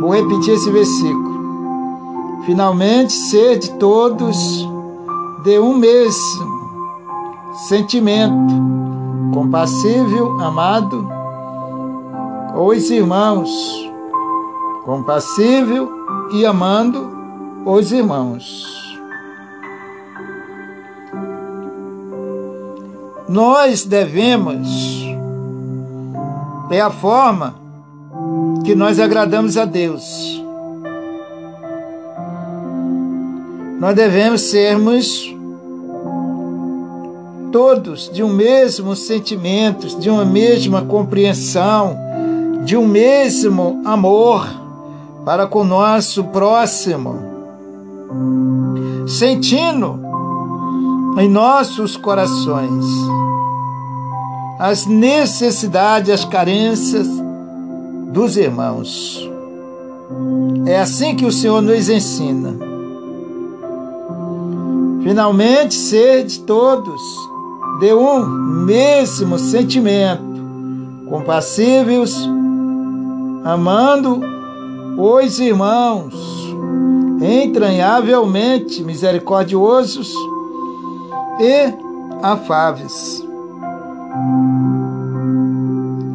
Vou 0.00 0.12
repetir 0.12 0.54
esse 0.54 0.70
versículo. 0.72 1.35
Finalmente, 2.46 3.12
ser 3.12 3.58
de 3.58 3.72
todos 3.72 4.36
de 5.42 5.58
um 5.58 5.76
mesmo 5.76 6.70
sentimento, 7.68 8.54
compassível, 9.34 10.40
amado, 10.40 11.08
os 12.54 12.88
irmãos, 12.88 13.50
compassível 14.84 15.90
e 16.34 16.46
amando 16.46 17.10
os 17.64 17.90
irmãos. 17.90 18.64
Nós 23.28 23.84
devemos, 23.84 24.68
é 26.70 26.80
a 26.80 26.90
forma 26.90 27.56
que 28.64 28.76
nós 28.76 29.00
agradamos 29.00 29.56
a 29.56 29.64
Deus. 29.64 30.45
Nós 33.78 33.94
devemos 33.94 34.40
sermos 34.42 35.34
todos 37.52 38.10
de 38.12 38.22
um 38.22 38.28
mesmo 38.28 38.96
sentimento, 38.96 39.98
de 39.98 40.08
uma 40.10 40.24
mesma 40.24 40.82
compreensão, 40.82 41.96
de 42.64 42.76
um 42.76 42.86
mesmo 42.86 43.82
amor 43.84 44.46
para 45.24 45.46
com 45.46 45.60
o 45.60 45.64
nosso 45.64 46.24
próximo, 46.24 47.18
sentindo 49.06 50.00
em 51.18 51.28
nossos 51.28 51.96
corações 51.96 52.84
as 54.58 54.86
necessidades, 54.86 56.10
as 56.10 56.24
carências 56.24 57.06
dos 58.12 58.36
irmãos. 58.36 59.28
É 60.66 60.78
assim 60.78 61.14
que 61.14 61.26
o 61.26 61.32
Senhor 61.32 61.60
nos 61.60 61.88
ensina. 61.88 62.75
Finalmente, 65.06 65.76
sede 65.76 66.40
todos. 66.40 67.00
De 67.78 67.94
um 67.94 68.26
mesmo 68.26 69.38
sentimento, 69.38 70.24
compassíveis, 71.08 72.28
amando 73.44 74.20
os 74.98 75.38
irmãos, 75.38 76.12
entranhavelmente 77.22 78.82
misericordiosos 78.82 80.12
e 81.38 81.72
afáveis. 82.20 83.24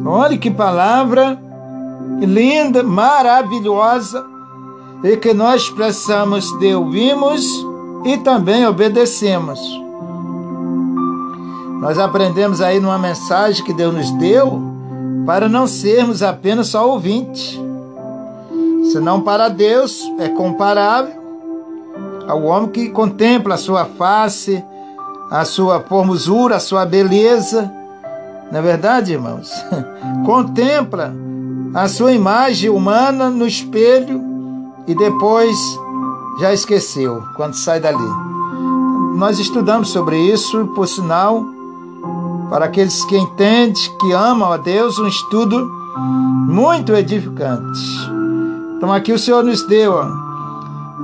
Olha 0.04 0.36
que 0.36 0.50
palavra 0.50 1.40
linda, 2.20 2.82
maravilhosa, 2.82 4.22
e 5.02 5.16
que 5.16 5.32
nós 5.32 5.62
expressamos 5.62 6.52
de 6.58 6.74
ouvimos 6.74 7.71
e 8.04 8.18
também 8.18 8.66
obedecemos. 8.66 9.60
Nós 11.80 11.98
aprendemos 11.98 12.60
aí 12.60 12.78
numa 12.78 12.98
mensagem 12.98 13.64
que 13.64 13.74
Deus 13.74 13.92
nos 13.92 14.10
deu 14.12 14.60
para 15.26 15.48
não 15.48 15.66
sermos 15.66 16.22
apenas 16.22 16.68
só 16.68 16.88
ouvintes. 16.88 17.58
Senão 18.92 19.20
para 19.20 19.48
Deus 19.48 20.00
é 20.18 20.28
comparável 20.28 21.22
ao 22.28 22.42
homem 22.44 22.70
que 22.70 22.88
contempla 22.90 23.54
a 23.54 23.58
sua 23.58 23.84
face, 23.84 24.62
a 25.30 25.44
sua 25.44 25.80
formosura, 25.80 26.56
a 26.56 26.60
sua 26.60 26.84
beleza. 26.84 27.72
Não 28.50 28.58
é 28.58 28.62
verdade, 28.62 29.12
irmãos? 29.12 29.50
contempla 30.26 31.12
a 31.74 31.88
sua 31.88 32.12
imagem 32.12 32.70
humana 32.70 33.30
no 33.30 33.46
espelho 33.46 34.20
e 34.86 34.94
depois 34.94 35.56
já 36.38 36.52
esqueceu 36.52 37.22
quando 37.36 37.54
sai 37.54 37.80
dali. 37.80 38.32
Nós 39.16 39.38
estudamos 39.38 39.90
sobre 39.90 40.16
isso, 40.18 40.66
por 40.74 40.88
sinal, 40.88 41.44
para 42.48 42.64
aqueles 42.66 43.04
que 43.04 43.16
entendem, 43.16 43.72
que 44.00 44.12
amam 44.12 44.52
a 44.52 44.56
Deus, 44.56 44.98
um 44.98 45.06
estudo 45.06 45.70
muito 46.48 46.92
edificante. 46.94 47.80
Então 48.76 48.92
aqui 48.92 49.12
o 49.12 49.18
Senhor 49.18 49.44
nos 49.44 49.62
deu, 49.66 49.92
ó, 49.92 50.06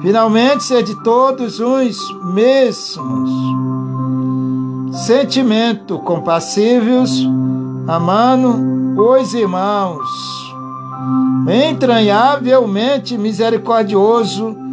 finalmente 0.00 0.64
ser 0.64 0.82
de 0.82 0.94
todos 1.02 1.60
uns 1.60 1.96
mesmos, 2.34 3.30
sentimento 5.06 5.98
compassíveis, 6.00 7.10
amando 7.86 9.00
os 9.00 9.32
irmãos, 9.32 10.08
entranhavelmente 11.46 13.16
misericordioso 13.16 14.67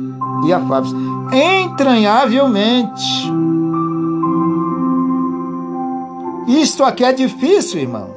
e 0.45 0.53
afável. 0.53 0.91
Entranhavelmente 1.31 3.31
isto 6.47 6.83
aqui 6.83 7.03
é 7.03 7.11
difícil, 7.11 7.81
irmãos. 7.81 8.11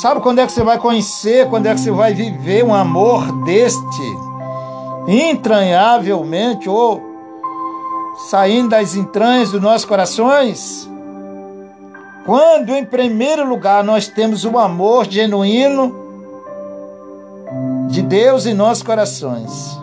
Sabe 0.00 0.20
quando 0.20 0.38
é 0.38 0.46
que 0.46 0.52
você 0.52 0.62
vai 0.62 0.78
conhecer, 0.78 1.48
quando 1.48 1.66
é 1.66 1.74
que 1.74 1.80
você 1.80 1.90
vai 1.90 2.14
viver 2.14 2.64
um 2.64 2.74
amor 2.74 3.32
deste? 3.44 4.16
Entranhavelmente, 5.08 6.68
ou 6.68 7.02
saindo 8.28 8.70
das 8.70 8.94
entranhas 8.94 9.50
dos 9.50 9.60
nossos 9.60 9.84
corações? 9.84 10.88
Quando, 12.24 12.70
em 12.70 12.84
primeiro 12.84 13.48
lugar, 13.48 13.82
nós 13.82 14.06
temos 14.06 14.44
o 14.44 14.58
amor 14.58 15.06
genuíno 15.08 16.05
de 17.88 18.02
Deus 18.02 18.46
em 18.46 18.54
nossos 18.54 18.82
corações. 18.82 19.78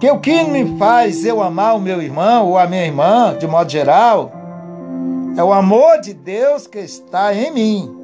Que 0.00 0.10
o 0.10 0.18
que 0.18 0.42
me 0.44 0.76
faz 0.78 1.24
eu 1.24 1.42
amar 1.42 1.76
o 1.76 1.80
meu 1.80 2.02
irmão 2.02 2.48
ou 2.48 2.58
a 2.58 2.66
minha 2.66 2.84
irmã, 2.84 3.36
de 3.38 3.46
modo 3.46 3.70
geral, 3.70 4.32
é 5.36 5.42
o 5.42 5.52
amor 5.52 6.00
de 6.00 6.12
Deus 6.12 6.66
que 6.66 6.78
está 6.78 7.34
em 7.34 7.52
mim. 7.52 7.96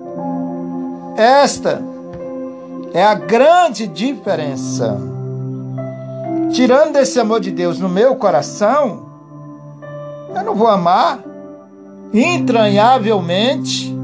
Esta 1.16 1.82
é 2.94 3.02
a 3.02 3.14
grande 3.14 3.86
diferença. 3.86 4.96
Tirando 6.52 6.96
esse 6.96 7.18
amor 7.20 7.40
de 7.40 7.50
Deus 7.50 7.78
no 7.78 7.88
meu 7.88 8.16
coração, 8.16 9.06
eu 10.34 10.42
não 10.44 10.54
vou 10.54 10.68
amar 10.68 11.20
entranhavelmente, 12.12 13.94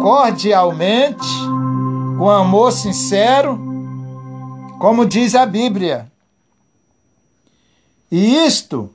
cordialmente, 0.00 1.28
com 2.18 2.30
amor 2.30 2.72
sincero, 2.72 3.58
como 4.78 5.06
diz 5.06 5.34
a 5.34 5.44
Bíblia. 5.44 6.10
E 8.10 8.46
isto 8.46 8.90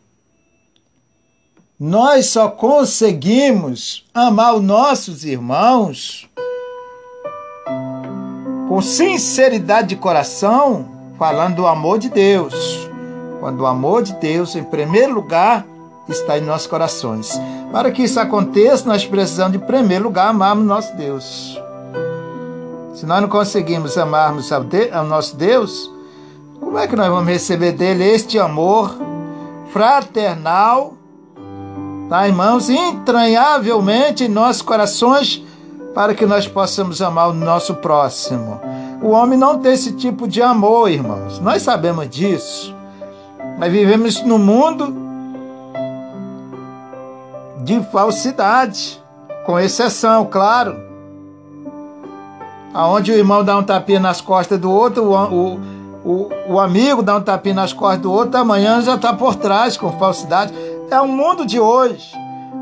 nós 1.79 2.27
só 2.27 2.47
conseguimos 2.47 4.05
amar 4.13 4.55
os 4.55 4.63
nossos 4.63 5.25
irmãos 5.25 6.29
com 8.67 8.81
sinceridade 8.81 9.89
de 9.89 9.95
coração, 9.95 11.13
falando 11.17 11.57
do 11.57 11.67
amor 11.67 11.99
de 11.99 12.07
Deus. 12.09 12.53
Quando 13.39 13.61
o 13.61 13.65
amor 13.65 14.03
de 14.03 14.13
Deus, 14.13 14.55
em 14.55 14.63
primeiro 14.63 15.13
lugar, 15.13 15.65
está 16.07 16.37
em 16.37 16.41
nossos 16.41 16.67
corações. 16.67 17.37
Para 17.71 17.91
que 17.91 18.03
isso 18.03 18.19
aconteça, 18.19 18.87
nós 18.87 19.05
precisamos, 19.05 19.53
de 19.53 19.65
primeiro 19.65 20.05
lugar, 20.05 20.29
amarmos 20.29 20.65
nosso 20.65 20.95
Deus. 20.95 21.60
Se 23.01 23.07
nós 23.07 23.19
não 23.19 23.27
conseguimos 23.27 23.97
amarmos 23.97 24.51
ao, 24.51 24.63
ao 24.93 25.03
nosso 25.03 25.35
Deus, 25.35 25.91
como 26.59 26.77
é 26.77 26.87
que 26.87 26.95
nós 26.95 27.09
vamos 27.09 27.27
receber 27.27 27.71
dele 27.71 28.07
este 28.07 28.37
amor 28.37 28.95
fraternal? 29.73 30.93
tá, 32.07 32.27
irmãos? 32.27 32.69
Entranhavelmente 32.69 34.25
em 34.25 34.27
nossos 34.27 34.61
corações 34.61 35.43
para 35.95 36.13
que 36.13 36.27
nós 36.27 36.47
possamos 36.47 37.01
amar 37.01 37.29
o 37.29 37.33
nosso 37.33 37.73
próximo. 37.73 38.61
O 39.01 39.09
homem 39.09 39.35
não 39.35 39.57
tem 39.57 39.73
esse 39.73 39.93
tipo 39.93 40.27
de 40.27 40.39
amor, 40.39 40.91
irmãos. 40.91 41.39
Nós 41.39 41.63
sabemos 41.63 42.07
disso. 42.07 42.71
Nós 43.57 43.71
vivemos 43.71 44.21
num 44.21 44.37
mundo 44.37 44.95
de 47.63 47.81
falsidade, 47.85 49.01
com 49.43 49.59
exceção, 49.59 50.23
claro. 50.23 50.90
Aonde 52.73 53.11
o 53.11 53.15
irmão 53.15 53.43
dá 53.43 53.57
um 53.57 53.63
tapinha 53.63 53.99
nas 53.99 54.21
costas 54.21 54.57
do 54.57 54.71
outro, 54.71 55.03
o, 55.03 55.59
o, 56.05 56.29
o, 56.49 56.59
amigo 56.59 57.03
dá 57.03 57.17
um 57.17 57.21
tapinha 57.21 57.55
nas 57.55 57.73
costas 57.73 58.01
do 58.01 58.11
outro, 58.11 58.39
amanhã 58.39 58.81
já 58.81 58.95
está 58.95 59.13
por 59.13 59.35
trás 59.35 59.75
com 59.75 59.91
falsidade. 59.99 60.53
É 60.89 60.99
o 60.99 61.07
mundo 61.07 61.45
de 61.45 61.59
hoje. 61.59 62.11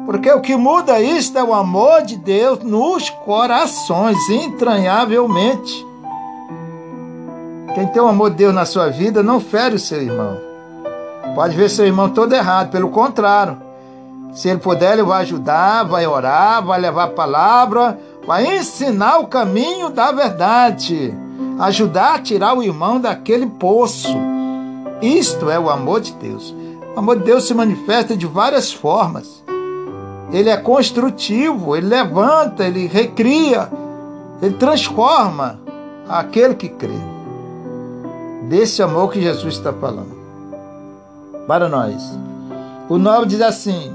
Porque 0.05 0.31
o 0.31 0.41
que 0.41 0.55
muda 0.55 0.99
isto 0.99 1.37
é 1.37 1.43
o 1.43 1.53
amor 1.53 2.01
de 2.01 2.17
Deus 2.17 2.59
nos 2.59 3.09
corações, 3.09 4.17
entranhavelmente. 4.29 5.85
Quem 7.75 7.85
tem 7.87 8.01
o 8.01 8.07
amor 8.07 8.31
de 8.31 8.37
Deus 8.37 8.53
na 8.53 8.65
sua 8.65 8.89
vida 8.89 9.21
não 9.21 9.39
fere 9.39 9.75
o 9.75 9.79
seu 9.79 10.01
irmão. 10.01 10.35
Pode 11.35 11.55
ver 11.55 11.69
seu 11.69 11.85
irmão 11.85 12.09
todo 12.09 12.33
errado, 12.33 12.71
pelo 12.71 12.89
contrário. 12.89 13.61
Se 14.33 14.49
ele 14.49 14.59
puder, 14.59 14.93
ele 14.93 15.03
vai 15.03 15.21
ajudar, 15.21 15.83
vai 15.83 16.07
orar, 16.07 16.63
vai 16.63 16.79
levar 16.79 17.03
a 17.03 17.09
palavra, 17.09 17.99
vai 18.29 18.59
ensinar 18.59 19.17
o 19.17 19.25
caminho 19.25 19.89
da 19.89 20.11
verdade, 20.11 21.11
ajudar 21.61 22.13
a 22.13 22.19
tirar 22.19 22.55
o 22.55 22.61
irmão 22.61 23.01
daquele 23.01 23.47
poço. 23.47 24.15
Isto 25.01 25.49
é 25.49 25.59
o 25.59 25.67
amor 25.67 25.99
de 25.99 26.13
Deus. 26.13 26.53
O 26.95 26.99
amor 26.99 27.17
de 27.17 27.23
Deus 27.23 27.47
se 27.47 27.55
manifesta 27.55 28.15
de 28.15 28.27
várias 28.27 28.71
formas. 28.71 29.43
Ele 30.31 30.47
é 30.47 30.57
construtivo, 30.57 31.75
ele 31.75 31.87
levanta, 31.87 32.65
ele 32.65 32.85
recria, 32.85 33.67
ele 34.43 34.53
transforma 34.57 35.59
aquele 36.07 36.53
que 36.53 36.69
crê. 36.69 36.99
Desse 38.47 38.83
amor 38.83 39.11
que 39.11 39.19
Jesus 39.19 39.55
está 39.55 39.73
falando. 39.73 40.15
Para 41.47 41.67
nós. 41.67 42.15
O 42.87 42.99
9 42.99 43.25
diz 43.25 43.41
assim: 43.41 43.91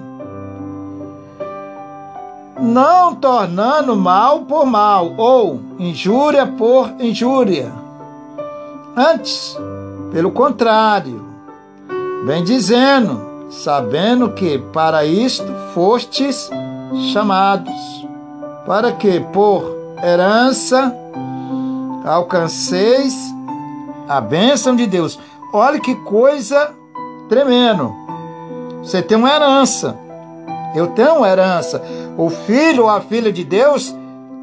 Não 2.58 3.14
tornando 3.14 3.96
mal 3.96 4.40
por 4.42 4.64
mal, 4.64 5.14
ou 5.16 5.60
injúria 5.78 6.46
por 6.46 6.90
injúria. 7.00 7.72
Antes, 8.96 9.58
pelo 10.12 10.30
contrário, 10.30 11.24
vem 12.24 12.44
dizendo, 12.44 13.48
sabendo 13.50 14.30
que 14.30 14.58
para 14.58 15.04
isto 15.04 15.52
fostes 15.74 16.48
chamados, 17.12 17.74
para 18.66 18.92
que 18.92 19.18
por 19.20 19.74
herança 20.02 20.94
alcanceis 22.04 23.34
a 24.08 24.20
bênção 24.20 24.76
de 24.76 24.86
Deus. 24.86 25.18
Olha 25.52 25.80
que 25.80 25.94
coisa 25.96 26.72
tremendo. 27.28 27.92
Você 28.82 29.02
tem 29.02 29.16
uma 29.16 29.30
herança. 29.30 30.03
Eu 30.74 30.88
tenho 30.88 31.18
uma 31.18 31.28
herança. 31.28 31.80
O 32.18 32.28
filho 32.28 32.84
ou 32.84 32.88
a 32.90 33.00
filha 33.00 33.32
de 33.32 33.44
Deus 33.44 33.94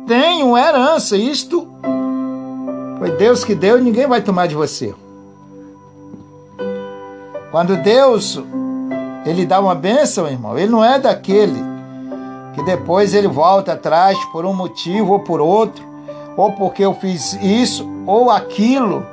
tem 0.08 0.44
uma 0.44 0.62
herança. 0.62 1.18
Isto 1.18 1.68
foi 2.98 3.12
Deus 3.12 3.44
que 3.44 3.54
deu 3.54 3.80
e 3.80 3.82
ninguém 3.82 4.08
vai 4.08 4.22
tomar 4.22 4.48
de 4.48 4.56
você. 4.56 4.94
Quando 7.52 7.76
Deus 7.78 8.42
ele 9.26 9.46
dá 9.46 9.60
uma 9.60 9.76
bênção, 9.76 10.28
irmão, 10.28 10.58
ele 10.58 10.72
não 10.72 10.84
é 10.84 10.98
daquele 10.98 11.62
que 12.54 12.64
depois 12.64 13.14
ele 13.14 13.28
volta 13.28 13.74
atrás 13.74 14.18
por 14.26 14.46
um 14.46 14.54
motivo 14.54 15.14
ou 15.14 15.20
por 15.20 15.40
outro, 15.40 15.84
ou 16.36 16.52
porque 16.54 16.84
eu 16.84 16.94
fiz 16.94 17.34
isso 17.42 17.88
ou 18.06 18.30
aquilo. 18.30 19.06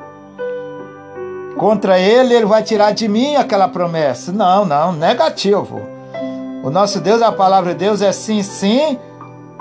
Contra 1.56 1.98
ele, 1.98 2.34
ele 2.34 2.46
vai 2.46 2.62
tirar 2.62 2.92
de 2.92 3.08
mim 3.08 3.36
aquela 3.36 3.68
promessa. 3.68 4.32
Não, 4.32 4.64
não, 4.64 4.92
negativo. 4.92 5.97
O 6.68 6.70
nosso 6.70 7.00
Deus, 7.00 7.22
a 7.22 7.32
palavra 7.32 7.72
de 7.72 7.78
Deus 7.78 8.02
é 8.02 8.12
sim, 8.12 8.42
sim, 8.42 8.98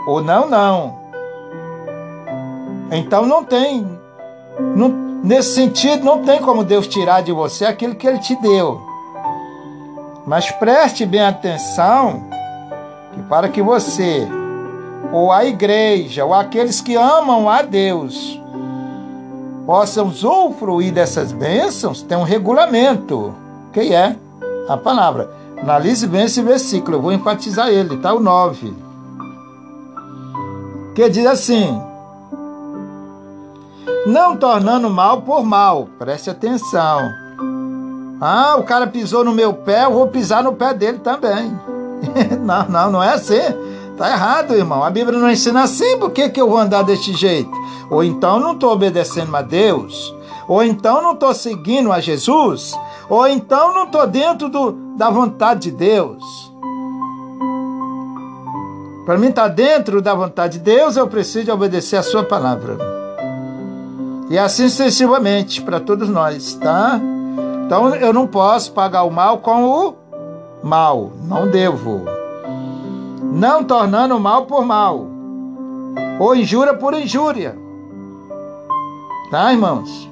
ou 0.05 0.22
não, 0.22 0.49
não. 0.49 0.99
Então 2.91 3.26
não 3.26 3.45
tem, 3.45 3.88
não, 4.76 4.89
Nesse 5.24 5.55
sentido, 5.55 6.03
não 6.03 6.24
tem 6.24 6.41
como 6.41 6.66
Deus 6.66 6.86
tirar 6.86 7.22
de 7.22 7.32
você 7.32 7.64
aquilo 7.64 7.95
que 7.95 8.05
Ele 8.05 8.20
te 8.20 8.36
deu. 8.41 8.82
Mas 10.26 10.51
preste 10.51 11.05
bem 11.05 11.22
atenção 11.22 12.26
que 13.14 13.22
para 13.24 13.47
que 13.47 13.62
você, 13.62 14.28
ou 15.14 15.32
a 15.32 15.45
igreja, 15.45 16.26
ou 16.26 16.34
aqueles 16.34 16.82
que 16.82 16.95
amam 16.95 17.49
a 17.49 17.62
Deus, 17.62 18.38
possam 19.66 20.08
usufruir 20.08 20.93
dessas 20.93 21.32
bênçãos, 21.32 22.01
tem 22.01 22.18
um 22.18 22.24
regulamento, 22.24 23.34
que 23.72 23.93
é 23.93 24.14
a 24.68 24.76
palavra. 24.76 25.47
Analise 25.62 26.08
bem 26.08 26.26
esse 26.26 26.41
versículo, 26.41 26.97
eu 26.97 27.01
vou 27.01 27.12
enfatizar 27.12 27.70
ele, 27.70 27.97
tá? 27.97 28.14
O 28.14 28.20
9. 28.20 28.74
Que 30.95 31.10
diz 31.10 31.26
assim: 31.26 31.80
não 34.08 34.38
tornando 34.38 34.89
mal 34.89 35.22
por 35.22 35.43
mal. 35.43 35.89
Preste 35.99 36.30
atenção. 36.30 37.12
Ah, 38.22 38.55
o 38.58 38.64
cara 38.64 38.88
pisou 38.88 39.24
no 39.24 39.34
meu 39.34 39.53
pé, 39.53 39.84
eu 39.84 39.91
vou 39.91 40.08
pisar 40.08 40.41
no 40.41 40.53
pé 40.53 40.74
dele 40.74 40.99
também. 40.99 41.51
não, 42.41 42.70
não, 42.70 42.91
não 42.91 43.03
é 43.03 43.14
assim. 43.14 43.41
Tá 43.97 44.10
errado, 44.10 44.55
irmão. 44.55 44.82
A 44.82 44.89
Bíblia 44.89 45.20
não 45.20 45.30
ensina 45.30 45.64
assim, 45.64 45.97
por 45.97 46.12
que, 46.12 46.30
que 46.30 46.39
eu 46.39 46.47
vou 46.47 46.58
andar 46.58 46.84
deste 46.84 47.14
jeito? 47.14 47.51
Ou 47.91 48.01
então 48.01 48.39
não 48.39 48.53
estou 48.53 48.72
obedecendo 48.72 49.36
a 49.36 49.41
Deus, 49.41 50.16
ou 50.48 50.64
então 50.64 51.02
não 51.02 51.12
estou 51.14 51.34
seguindo 51.34 51.91
a 51.91 52.00
Jesus, 52.00 52.74
ou 53.10 53.28
então 53.28 53.74
não 53.74 53.84
estou 53.84 54.08
dentro 54.08 54.48
do, 54.48 54.72
da 54.95 55.10
vontade 55.10 55.70
de 55.70 55.72
Deus. 55.72 56.54
Para 59.06 59.18
mim 59.18 59.28
estar 59.28 59.43
tá 59.43 59.48
dentro 59.48 60.02
da 60.02 60.14
vontade 60.14 60.58
de 60.58 60.64
Deus, 60.64 60.98
eu 60.98 61.08
preciso 61.08 61.52
obedecer 61.52 61.98
a 61.98 62.04
sua 62.04 62.24
palavra. 62.24 62.78
E 64.30 64.38
assim 64.38 64.68
sucessivamente 64.68 65.62
para 65.62 65.80
todos 65.80 66.10
nós, 66.10 66.56
tá? 66.56 67.00
Então 67.66 67.95
eu 67.95 68.14
não 68.14 68.28
posso 68.28 68.72
pagar 68.74 69.04
o 69.04 69.12
mal 69.12 69.38
com 69.39 69.64
o 69.64 69.95
mal, 70.64 71.12
não 71.24 71.48
devo. 71.48 72.04
Não 73.22 73.64
tornando 73.64 74.20
mal 74.20 74.45
por 74.45 74.66
mal, 74.66 75.06
ou 76.20 76.36
injúria 76.36 76.74
por 76.74 76.93
injúria. 76.93 77.58
Tá, 79.30 79.52
irmãos? 79.52 80.10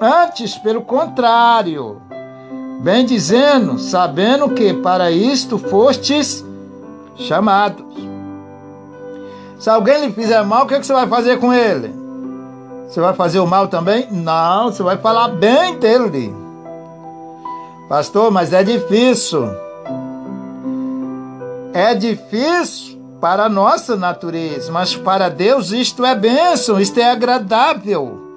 Antes, 0.00 0.56
pelo 0.56 0.82
contrário, 0.82 2.00
bem 2.80 3.04
dizendo, 3.04 3.80
sabendo 3.80 4.50
que 4.50 4.72
para 4.72 5.10
isto 5.10 5.58
fostes 5.58 6.44
chamados. 7.16 7.84
Se 9.58 9.68
alguém 9.68 10.06
lhe 10.06 10.12
fizer 10.12 10.40
mal, 10.44 10.64
o 10.64 10.66
que, 10.68 10.74
é 10.74 10.78
que 10.78 10.86
você 10.86 10.92
vai 10.92 11.08
fazer 11.08 11.40
com 11.40 11.52
ele? 11.52 11.92
Você 12.88 13.00
vai 13.00 13.12
fazer 13.12 13.40
o 13.40 13.46
mal 13.46 13.66
também? 13.66 14.06
Não, 14.12 14.66
você 14.70 14.84
vai 14.84 14.96
falar 14.98 15.28
bem 15.28 15.76
dele. 15.78 16.32
Pastor, 17.88 18.30
mas 18.30 18.52
é 18.52 18.62
difícil. 18.62 19.48
É 21.74 21.92
difícil 21.92 22.98
para 23.20 23.46
a 23.46 23.48
nossa 23.48 23.96
natureza, 23.96 24.70
mas 24.70 24.94
para 24.94 25.28
Deus 25.28 25.72
isto 25.72 26.06
é 26.06 26.14
bênção, 26.14 26.80
isto 26.80 27.00
é 27.00 27.10
agradável. 27.10 28.27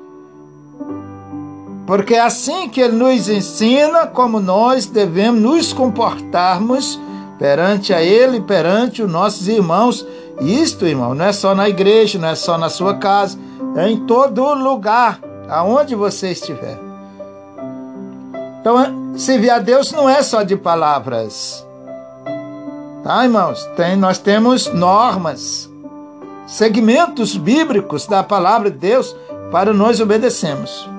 Porque 1.91 2.13
é 2.13 2.21
assim 2.21 2.69
que 2.69 2.79
Ele 2.79 2.95
nos 2.95 3.27
ensina 3.27 4.07
como 4.07 4.39
nós 4.39 4.85
devemos 4.85 5.41
nos 5.41 5.73
comportarmos 5.73 6.97
perante 7.37 7.93
a 7.93 8.01
Ele 8.01 8.39
perante 8.39 9.03
os 9.03 9.11
nossos 9.11 9.49
irmãos. 9.49 10.07
Isto, 10.39 10.87
irmão, 10.87 11.13
não 11.13 11.25
é 11.25 11.33
só 11.33 11.53
na 11.53 11.67
igreja, 11.67 12.17
não 12.17 12.29
é 12.29 12.35
só 12.35 12.57
na 12.57 12.69
sua 12.69 12.95
casa 12.95 13.37
é 13.75 13.89
em 13.89 14.05
todo 14.05 14.53
lugar, 14.53 15.19
aonde 15.49 15.93
você 15.93 16.31
estiver. 16.31 16.79
Então, 18.61 19.17
servir 19.17 19.49
a 19.49 19.59
Deus 19.59 19.91
não 19.91 20.09
é 20.09 20.23
só 20.23 20.43
de 20.43 20.55
palavras. 20.55 21.67
Tá, 23.03 23.25
irmãos? 23.25 23.65
Tem, 23.75 23.97
nós 23.97 24.17
temos 24.17 24.73
normas, 24.73 25.69
segmentos 26.47 27.35
bíblicos 27.35 28.07
da 28.07 28.23
palavra 28.23 28.71
de 28.71 28.77
Deus 28.77 29.13
para 29.51 29.73
nós 29.73 29.99
obedecermos. 29.99 30.89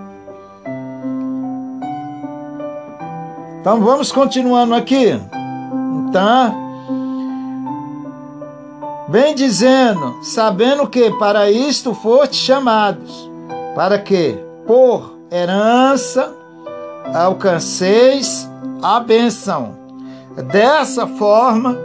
Então 3.62 3.80
vamos 3.80 4.12
continuando 4.12 4.74
aqui. 4.74 5.18
Então, 6.08 6.62
Vem 9.12 9.34
dizendo, 9.34 10.20
sabendo 10.22 10.86
que 10.86 11.10
para 11.18 11.50
isto 11.50 11.92
foste 11.92 12.34
chamados, 12.34 13.30
para 13.74 13.98
que, 13.98 14.38
por 14.66 15.18
herança, 15.30 16.34
alcanceis 17.12 18.48
a 18.80 18.98
benção. 19.00 19.76
Dessa 20.50 21.06
forma, 21.06 21.76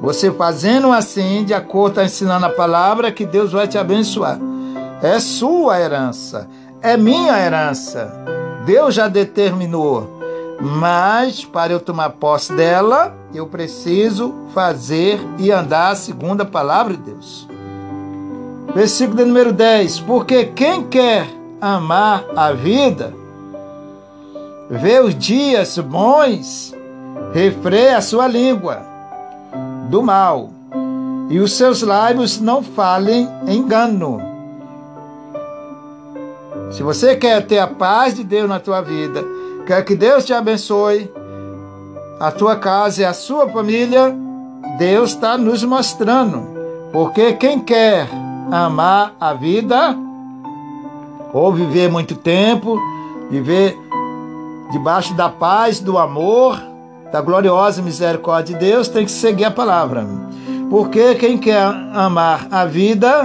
você 0.00 0.30
fazendo 0.30 0.90
assim, 0.90 1.44
de 1.44 1.52
acordo 1.52 1.96
com 1.96 2.00
ensinando 2.00 2.46
a 2.46 2.50
palavra, 2.50 3.12
que 3.12 3.26
Deus 3.26 3.52
vai 3.52 3.68
te 3.68 3.76
abençoar. 3.76 4.38
É 5.02 5.20
sua 5.20 5.78
herança, 5.78 6.48
é 6.80 6.96
minha 6.96 7.38
herança. 7.38 8.10
Deus 8.64 8.94
já 8.94 9.06
determinou. 9.06 10.21
Mas 10.64 11.44
para 11.44 11.72
eu 11.72 11.80
tomar 11.80 12.10
posse 12.10 12.52
dela, 12.52 13.12
eu 13.34 13.48
preciso 13.48 14.32
fazer 14.54 15.20
e 15.36 15.50
andar 15.50 15.96
segundo 15.96 16.42
a 16.42 16.44
palavra 16.44 16.96
de 16.96 17.02
Deus. 17.02 17.48
Versículo 18.72 19.16
de 19.16 19.24
número 19.24 19.52
10: 19.52 19.98
Porque 20.00 20.44
quem 20.44 20.84
quer 20.84 21.26
amar 21.60 22.24
a 22.36 22.52
vida, 22.52 23.12
vê 24.70 25.00
os 25.00 25.16
dias 25.16 25.76
bons, 25.78 26.72
refreia 27.34 27.96
a 27.96 28.00
sua 28.00 28.28
língua, 28.28 28.82
do 29.90 30.00
mal, 30.00 30.50
e 31.28 31.40
os 31.40 31.54
seus 31.54 31.82
lábios 31.82 32.40
não 32.40 32.62
falem 32.62 33.28
engano. 33.48 34.22
Se 36.70 36.84
você 36.84 37.16
quer 37.16 37.44
ter 37.48 37.58
a 37.58 37.66
paz 37.66 38.14
de 38.14 38.22
Deus 38.22 38.48
na 38.48 38.60
tua 38.60 38.80
vida, 38.80 39.24
quer 39.66 39.84
que 39.84 39.94
Deus 39.94 40.24
te 40.24 40.32
abençoe, 40.32 41.10
a 42.20 42.30
tua 42.30 42.56
casa 42.56 43.02
e 43.02 43.04
a 43.04 43.12
sua 43.12 43.48
família, 43.48 44.14
Deus 44.78 45.10
está 45.10 45.36
nos 45.36 45.64
mostrando. 45.64 46.46
Porque 46.92 47.32
quem 47.32 47.58
quer 47.58 48.08
amar 48.50 49.14
a 49.20 49.32
vida, 49.32 49.96
ou 51.32 51.52
viver 51.52 51.90
muito 51.90 52.14
tempo, 52.14 52.78
viver 53.30 53.76
debaixo 54.70 55.14
da 55.14 55.28
paz, 55.28 55.80
do 55.80 55.98
amor, 55.98 56.60
da 57.10 57.20
gloriosa 57.20 57.82
misericórdia 57.82 58.54
de 58.54 58.64
Deus, 58.64 58.88
tem 58.88 59.04
que 59.04 59.10
seguir 59.10 59.44
a 59.44 59.50
palavra. 59.50 60.06
Porque 60.70 61.14
quem 61.16 61.36
quer 61.36 61.66
amar 61.94 62.46
a 62.50 62.64
vida 62.64 63.22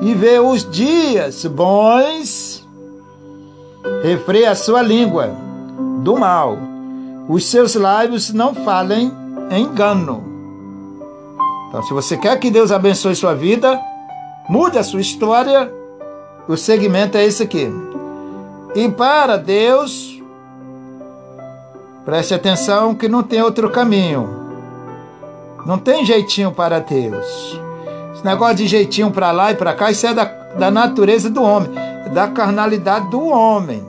e 0.00 0.14
ver 0.14 0.40
os 0.40 0.68
dias 0.68 1.44
bons, 1.44 2.57
refreia 4.02 4.50
a 4.50 4.54
sua 4.54 4.82
língua 4.82 5.30
do 6.02 6.16
mal. 6.16 6.56
Os 7.28 7.44
seus 7.44 7.74
lábios 7.74 8.32
não 8.32 8.54
falem 8.54 9.12
engano. 9.50 10.24
Então, 11.68 11.82
se 11.82 11.92
você 11.92 12.16
quer 12.16 12.38
que 12.38 12.50
Deus 12.50 12.72
abençoe 12.72 13.14
sua 13.14 13.34
vida, 13.34 13.78
mude 14.48 14.78
a 14.78 14.82
sua 14.82 15.00
história. 15.00 15.70
O 16.48 16.56
segmento 16.56 17.18
é 17.18 17.24
esse 17.24 17.42
aqui. 17.42 17.70
E 18.74 18.88
para 18.88 19.36
Deus, 19.36 20.22
preste 22.04 22.32
atenção 22.32 22.94
que 22.94 23.08
não 23.08 23.22
tem 23.22 23.42
outro 23.42 23.70
caminho. 23.70 24.28
Não 25.66 25.78
tem 25.78 26.06
jeitinho 26.06 26.52
para 26.52 26.78
Deus. 26.78 27.60
Esse 28.14 28.24
negócio 28.24 28.56
de 28.56 28.66
jeitinho 28.66 29.10
para 29.10 29.30
lá 29.30 29.52
e 29.52 29.54
para 29.54 29.74
cá, 29.74 29.90
isso 29.90 30.06
é 30.06 30.14
da, 30.14 30.24
da 30.58 30.70
natureza 30.70 31.30
do 31.30 31.42
homem, 31.42 31.70
da 32.12 32.28
carnalidade 32.28 33.08
do 33.10 33.24
homem. 33.26 33.82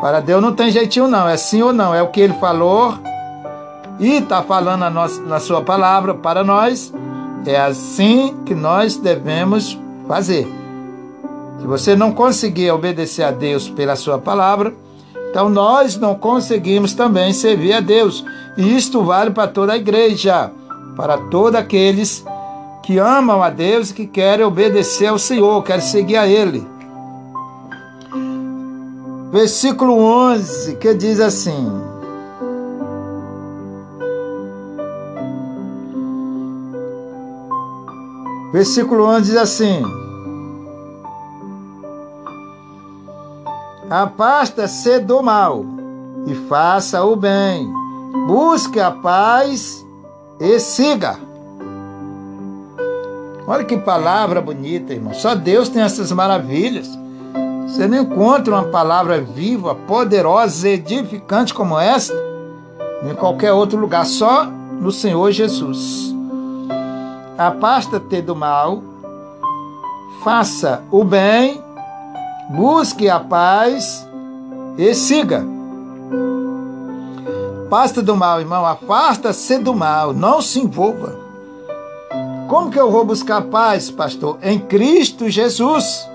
Para 0.00 0.20
Deus 0.20 0.42
não 0.42 0.52
tem 0.52 0.70
jeitinho, 0.70 1.08
não. 1.08 1.28
É 1.28 1.36
sim 1.36 1.62
ou 1.62 1.72
não. 1.72 1.94
É 1.94 2.02
o 2.02 2.08
que 2.08 2.20
ele 2.20 2.34
falou 2.34 2.98
e 4.00 4.16
está 4.16 4.42
falando 4.42 4.88
nossa, 4.90 5.22
na 5.22 5.38
sua 5.38 5.62
palavra 5.62 6.12
para 6.12 6.42
nós. 6.42 6.92
É 7.46 7.60
assim 7.60 8.36
que 8.44 8.54
nós 8.54 8.96
devemos 8.96 9.78
fazer. 10.08 10.46
Se 11.60 11.66
você 11.66 11.94
não 11.94 12.10
conseguir 12.12 12.70
obedecer 12.72 13.22
a 13.22 13.30
Deus 13.30 13.68
pela 13.68 13.94
sua 13.94 14.18
palavra, 14.18 14.74
então 15.30 15.48
nós 15.48 15.96
não 15.96 16.16
conseguimos 16.16 16.94
também 16.94 17.32
servir 17.32 17.72
a 17.72 17.80
Deus. 17.80 18.24
E 18.56 18.76
isto 18.76 19.02
vale 19.04 19.30
para 19.30 19.46
toda 19.46 19.72
a 19.72 19.76
igreja, 19.76 20.50
para 20.96 21.16
todos 21.16 21.58
aqueles 21.58 22.24
que 22.24 22.41
amam 22.98 23.42
a 23.42 23.50
Deus 23.50 23.90
e 23.90 23.94
que 23.94 24.06
querem 24.06 24.44
obedecer 24.44 25.06
ao 25.06 25.18
Senhor, 25.18 25.62
querem 25.62 25.80
seguir 25.80 26.16
a 26.16 26.26
Ele. 26.26 26.66
Versículo 29.30 29.98
11, 29.98 30.76
que 30.76 30.92
diz 30.92 31.20
assim: 31.20 31.70
Versículo 38.52 39.06
11 39.06 39.22
diz 39.22 39.36
assim: 39.36 39.82
Afasta-se 43.88 45.00
do 45.00 45.22
mal 45.22 45.64
e 46.26 46.34
faça 46.34 47.02
o 47.02 47.16
bem, 47.16 47.66
busque 48.26 48.78
a 48.78 48.90
paz 48.90 49.86
e 50.38 50.60
siga. 50.60 51.31
Olha 53.46 53.64
que 53.64 53.76
palavra 53.76 54.40
bonita, 54.40 54.92
irmão. 54.92 55.14
Só 55.14 55.34
Deus 55.34 55.68
tem 55.68 55.82
essas 55.82 56.12
maravilhas. 56.12 56.88
Você 57.66 57.86
não 57.88 58.02
encontra 58.02 58.54
uma 58.54 58.64
palavra 58.64 59.20
viva, 59.20 59.74
poderosa, 59.74 60.68
edificante 60.68 61.54
como 61.54 61.78
esta 61.78 62.14
em 63.02 63.14
qualquer 63.14 63.52
outro 63.52 63.78
lugar, 63.78 64.06
só 64.06 64.44
no 64.44 64.92
Senhor 64.92 65.30
Jesus. 65.32 66.14
Afasta-te 67.36 68.22
do 68.22 68.36
mal, 68.36 68.82
faça 70.22 70.82
o 70.90 71.02
bem, 71.02 71.60
busque 72.50 73.08
a 73.08 73.18
paz 73.18 74.06
e 74.78 74.94
siga. 74.94 75.44
Afasta 77.66 78.02
do 78.02 78.14
mal, 78.14 78.38
irmão, 78.38 78.66
afasta-se 78.66 79.58
do 79.58 79.74
mal, 79.74 80.12
não 80.12 80.42
se 80.42 80.60
envolva. 80.60 81.21
Como 82.52 82.70
que 82.70 82.78
eu 82.78 82.90
vou 82.90 83.02
buscar 83.02 83.40
paz, 83.40 83.90
pastor? 83.90 84.36
Em 84.42 84.58
Cristo 84.58 85.26
Jesus. 85.30 86.06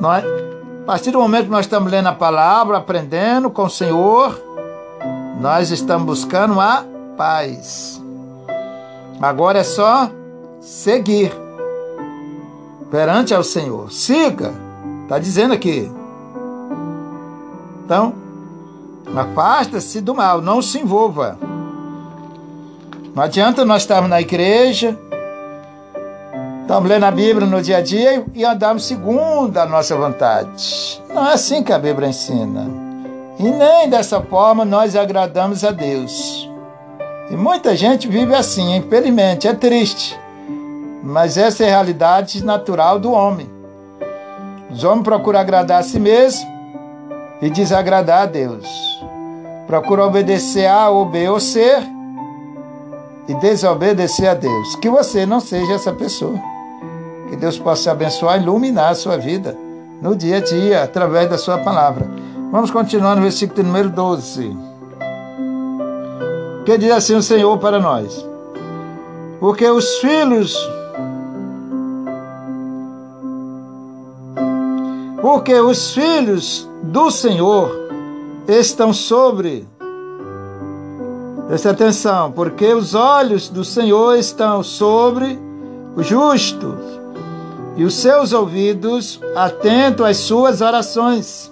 Nós, 0.00 0.24
a 0.24 0.84
partir 0.84 1.12
do 1.12 1.20
momento 1.20 1.44
que 1.44 1.52
nós 1.52 1.66
estamos 1.66 1.88
lendo 1.88 2.08
a 2.08 2.12
palavra, 2.12 2.78
aprendendo 2.78 3.48
com 3.48 3.62
o 3.62 3.70
Senhor, 3.70 4.36
nós 5.40 5.70
estamos 5.70 6.04
buscando 6.04 6.60
a 6.60 6.84
paz. 7.16 8.02
Agora 9.22 9.60
é 9.60 9.62
só 9.62 10.10
seguir 10.60 11.32
perante 12.90 13.32
ao 13.32 13.44
Senhor. 13.44 13.92
Siga, 13.92 14.52
está 15.04 15.20
dizendo 15.20 15.54
aqui. 15.54 15.88
Então, 17.84 18.14
afasta-se 19.14 20.00
do 20.00 20.12
mal, 20.12 20.42
não 20.42 20.60
se 20.60 20.80
envolva. 20.80 21.38
Não 23.14 23.22
adianta 23.22 23.64
nós 23.64 23.82
estarmos 23.82 24.10
na 24.10 24.20
igreja, 24.20 24.98
Estamos 26.68 26.90
lendo 26.90 27.04
a 27.04 27.10
Bíblia 27.10 27.46
no 27.46 27.62
dia 27.62 27.78
a 27.78 27.80
dia 27.80 28.22
e 28.34 28.44
andamos 28.44 28.84
segundo 28.84 29.56
a 29.56 29.64
nossa 29.64 29.96
vontade. 29.96 31.02
Não 31.08 31.26
é 31.26 31.32
assim 31.32 31.62
que 31.62 31.72
a 31.72 31.78
Bíblia 31.78 32.10
ensina. 32.10 32.66
E 33.38 33.42
nem 33.42 33.88
dessa 33.88 34.20
forma 34.20 34.66
nós 34.66 34.94
agradamos 34.94 35.64
a 35.64 35.70
Deus. 35.70 36.46
E 37.30 37.36
muita 37.36 37.74
gente 37.74 38.06
vive 38.06 38.34
assim, 38.34 38.76
infelizmente, 38.76 39.48
é 39.48 39.54
triste. 39.54 40.20
Mas 41.02 41.38
essa 41.38 41.64
é 41.64 41.68
a 41.68 41.70
realidade 41.70 42.44
natural 42.44 42.98
do 42.98 43.12
homem. 43.12 43.48
Os 44.70 44.84
homens 44.84 45.04
procuram 45.04 45.40
agradar 45.40 45.80
a 45.80 45.82
si 45.82 45.98
mesmo 45.98 46.46
e 47.40 47.48
desagradar 47.48 48.24
a 48.24 48.26
Deus. 48.26 48.68
Procuram 49.66 50.06
obedecer 50.06 50.66
a 50.66 50.90
ou 50.90 51.06
B 51.06 51.30
ou 51.30 51.40
C 51.40 51.82
e 53.26 53.32
desobedecer 53.36 54.28
a 54.28 54.34
Deus. 54.34 54.76
Que 54.76 54.90
você 54.90 55.24
não 55.24 55.40
seja 55.40 55.72
essa 55.72 55.94
pessoa. 55.94 56.57
Que 57.28 57.36
Deus 57.36 57.58
possa 57.58 57.92
abençoar 57.92 58.38
e 58.38 58.42
iluminar 58.42 58.90
a 58.90 58.94
sua 58.94 59.16
vida 59.16 59.56
no 60.00 60.14
dia 60.14 60.36
a 60.36 60.40
dia, 60.40 60.82
através 60.84 61.28
da 61.28 61.36
sua 61.36 61.58
palavra. 61.58 62.06
Vamos 62.50 62.70
continuar 62.70 63.16
no 63.16 63.22
versículo 63.22 63.62
número 63.62 63.90
12. 63.90 64.56
Que 66.64 66.78
diz 66.78 66.90
assim 66.90 67.14
o 67.14 67.22
Senhor 67.22 67.58
para 67.58 67.78
nós: 67.78 68.26
Porque 69.40 69.68
os 69.68 69.98
filhos. 69.98 70.56
Porque 75.20 75.54
os 75.54 75.92
filhos 75.92 76.68
do 76.82 77.10
Senhor 77.10 77.70
estão 78.46 78.92
sobre. 78.92 79.68
Preste 81.48 81.68
atenção, 81.68 82.30
porque 82.30 82.72
os 82.72 82.94
olhos 82.94 83.48
do 83.48 83.64
Senhor 83.64 84.16
estão 84.16 84.62
sobre 84.62 85.38
os 85.96 86.06
justos 86.06 86.97
e 87.78 87.84
os 87.84 87.94
seus 87.94 88.32
ouvidos 88.32 89.20
atentos 89.36 90.04
às 90.04 90.16
suas 90.16 90.60
orações. 90.60 91.50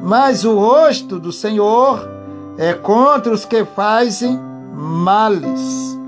Mas 0.00 0.44
o 0.44 0.56
rosto 0.56 1.18
do 1.18 1.32
Senhor 1.32 2.08
é 2.56 2.72
contra 2.72 3.34
os 3.34 3.44
que 3.44 3.64
fazem 3.64 4.38
males. 4.72 5.98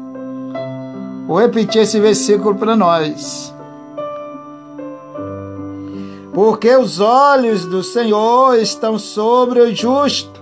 Vou 1.27 1.41
repetir 1.41 1.83
esse 1.83 1.99
versículo 1.99 2.55
para 2.55 2.77
nós. 2.77 3.53
Porque 6.33 6.75
os 6.77 7.01
olhos 7.01 7.67
do 7.67 7.83
Senhor 7.83 8.55
estão 8.61 8.97
sobre 8.97 9.61
o 9.61 9.75
justo. 9.75 10.41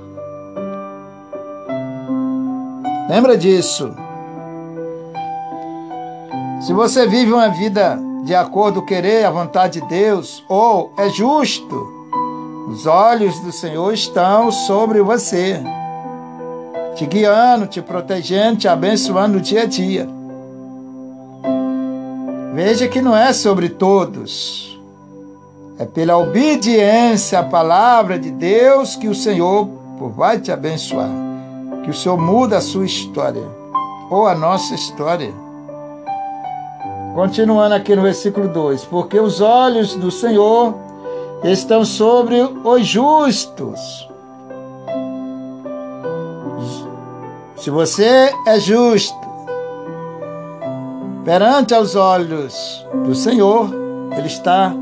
Lembra 3.09 3.35
disso? 3.35 3.91
Se 6.61 6.75
você 6.75 7.07
vive 7.07 7.33
uma 7.33 7.49
vida 7.49 7.99
de 8.29 8.35
acordo 8.35 8.83
com 8.83 8.89
querer 8.89 9.25
a 9.25 9.31
vontade 9.31 9.81
de 9.81 9.89
Deus, 9.89 10.45
ou 10.51 10.93
é 10.99 11.09
justo. 11.09 11.75
Os 12.69 12.85
olhos 12.85 13.41
do 13.41 13.51
Senhor 13.51 13.91
estão 13.95 14.53
sobre 14.53 15.01
você, 15.01 15.63
te 16.95 17.07
guiando, 17.07 17.67
te 17.67 17.81
protegendo, 17.81 18.59
te 18.59 18.69
abençoando 18.69 19.37
no 19.37 19.41
dia 19.41 19.63
a 19.63 19.65
dia. 19.65 20.07
Veja 22.53 22.87
que 22.87 23.01
não 23.01 23.17
é 23.17 23.33
sobre 23.33 23.71
todos, 23.71 24.79
é 25.79 25.87
pela 25.87 26.19
obediência 26.19 27.39
à 27.39 27.43
palavra 27.43 28.19
de 28.19 28.31
Deus 28.31 28.95
que 28.95 29.09
o 29.09 29.15
Senhor 29.15 29.67
vai 30.15 30.39
te 30.39 30.53
abençoar, 30.53 31.09
que 31.83 31.89
o 31.89 31.95
Senhor 31.95 32.19
muda 32.19 32.59
a 32.59 32.61
sua 32.61 32.85
história. 32.85 33.57
ou 34.11 34.27
a 34.27 34.35
nossa 34.35 34.75
história. 34.75 35.48
Continuando 37.15 37.75
aqui 37.75 37.95
no 37.97 38.03
versículo 38.03 38.49
2: 38.49 38.85
Porque 38.85 39.19
os 39.19 39.41
olhos 39.41 39.95
do 39.95 40.11
Senhor 40.11 40.75
estão 41.45 41.85
sobre 41.85 42.41
os 42.41 42.87
justos. 42.87 44.09
Se 47.57 47.71
você 47.71 48.33
é 48.47 48.61
justo 48.61 49.19
perante 51.25 51.75
aos 51.75 51.95
olhos 51.95 52.87
do 53.05 53.15
Senhor, 53.15 53.69
Ele 54.17 54.27
está 54.27 54.73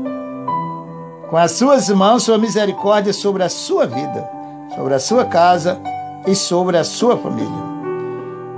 com 1.29 1.37
as 1.37 1.51
suas 1.51 1.89
mãos, 1.89 2.23
sua 2.23 2.37
misericórdia 2.37 3.11
sobre 3.11 3.43
a 3.43 3.49
sua 3.49 3.85
vida, 3.85 4.29
sobre 4.75 4.93
a 4.93 4.99
sua 4.99 5.25
casa 5.25 5.79
e 6.25 6.33
sobre 6.33 6.77
a 6.77 6.83
sua 6.83 7.17
família. 7.17 7.67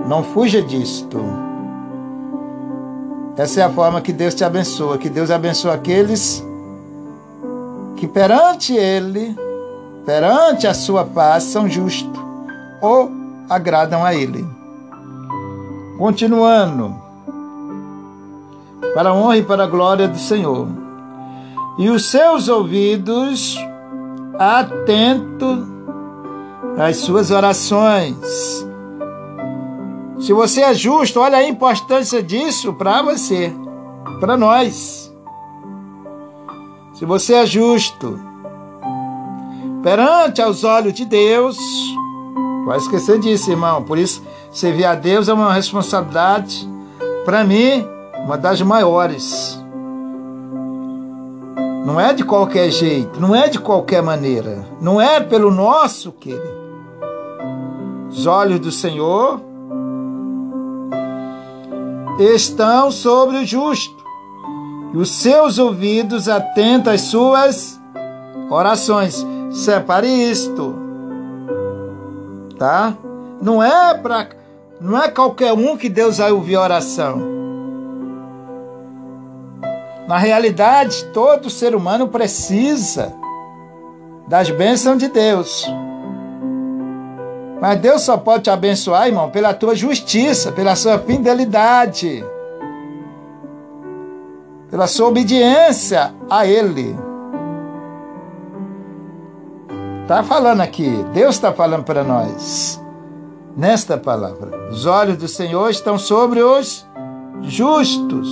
Não 0.05 0.23
fuja 0.23 0.61
disto. 0.61 1.48
Essa 3.39 3.61
é 3.61 3.63
a 3.63 3.69
forma 3.69 4.01
que 4.01 4.11
Deus 4.11 4.35
te 4.35 4.43
abençoa, 4.43 4.97
que 4.97 5.09
Deus 5.09 5.31
abençoa 5.31 5.75
aqueles 5.75 6.45
que 7.95 8.05
perante 8.05 8.73
Ele, 8.73 9.33
perante 10.05 10.67
a 10.67 10.73
sua 10.73 11.05
paz, 11.05 11.43
são 11.43 11.65
justos 11.69 12.21
ou 12.81 13.09
agradam 13.49 14.03
a 14.03 14.13
Ele. 14.13 14.45
Continuando, 15.97 16.93
para 18.93 19.11
a 19.11 19.13
honra 19.13 19.37
e 19.37 19.43
para 19.43 19.63
a 19.63 19.67
glória 19.67 20.09
do 20.09 20.19
Senhor 20.19 20.67
e 21.77 21.89
os 21.89 22.11
seus 22.11 22.49
ouvidos 22.49 23.57
atentos 24.37 25.65
às 26.77 26.97
suas 26.97 27.31
orações. 27.31 28.68
Se 30.19 30.33
você 30.33 30.61
é 30.61 30.73
justo, 30.73 31.21
olha 31.21 31.37
a 31.37 31.47
importância 31.47 32.21
disso 32.21 32.73
para 32.73 33.01
você, 33.01 33.53
para 34.19 34.35
nós. 34.35 35.09
Se 36.93 37.05
você 37.05 37.35
é 37.35 37.45
justo, 37.45 38.19
perante 39.81 40.41
aos 40.41 40.65
olhos 40.65 40.93
de 40.93 41.05
Deus, 41.05 41.57
vai 42.65 42.77
esquecer 42.77 43.17
disso, 43.17 43.49
irmão. 43.49 43.81
Por 43.83 43.97
isso, 43.97 44.21
servir 44.51 44.83
a 44.83 44.93
Deus 44.93 45.29
é 45.29 45.33
uma 45.33 45.53
responsabilidade, 45.53 46.69
para 47.23 47.45
mim, 47.45 47.87
uma 48.25 48.37
das 48.37 48.61
maiores. 48.61 49.57
Não 51.85 51.97
é 51.97 52.13
de 52.13 52.25
qualquer 52.25 52.69
jeito, 52.69 53.21
não 53.21 53.33
é 53.33 53.47
de 53.47 53.57
qualquer 53.57 54.03
maneira, 54.03 54.67
não 54.81 54.99
é 54.99 55.21
pelo 55.21 55.49
nosso 55.49 56.11
querer. 56.11 56.59
Os 58.09 58.25
olhos 58.25 58.59
do 58.59 58.71
Senhor 58.71 59.48
estão 62.19 62.91
sobre 62.91 63.37
o 63.37 63.45
justo, 63.45 64.03
e 64.93 64.97
os 64.97 65.09
seus 65.09 65.57
ouvidos 65.57 66.27
atentos 66.27 66.93
às 66.93 67.01
suas 67.01 67.81
orações. 68.49 69.25
Separe 69.51 70.07
isto, 70.07 70.75
tá? 72.57 72.93
Não 73.41 73.63
é 73.63 73.93
para, 73.95 74.29
não 74.79 75.01
é 75.01 75.09
qualquer 75.09 75.53
um 75.53 75.77
que 75.77 75.89
Deus 75.89 76.17
vai 76.17 76.31
ouvir 76.31 76.55
a 76.55 76.61
oração. 76.61 77.39
Na 80.07 80.17
realidade, 80.17 81.05
todo 81.13 81.49
ser 81.49 81.75
humano 81.75 82.07
precisa 82.07 83.13
das 84.27 84.49
bênçãos 84.49 84.97
de 84.97 85.07
Deus. 85.07 85.65
Mas 87.61 87.79
Deus 87.79 88.01
só 88.01 88.17
pode 88.17 88.43
te 88.43 88.49
abençoar, 88.49 89.07
irmão, 89.07 89.29
pela 89.29 89.53
tua 89.53 89.75
justiça, 89.75 90.51
pela 90.51 90.75
sua 90.75 90.97
fidelidade, 90.97 92.23
pela 94.69 94.87
sua 94.87 95.07
obediência 95.07 96.13
a 96.29 96.45
Ele. 96.45 96.95
Está 100.03 100.23
falando 100.23 100.61
aqui, 100.61 101.05
Deus 101.13 101.35
está 101.35 101.53
falando 101.53 101.83
para 101.83 102.03
nós, 102.03 102.81
nesta 103.55 103.97
palavra. 103.97 104.69
Os 104.71 104.85
olhos 104.85 105.17
do 105.17 105.27
Senhor 105.27 105.69
estão 105.69 105.99
sobre 105.99 106.41
os 106.41 106.87
justos 107.41 108.27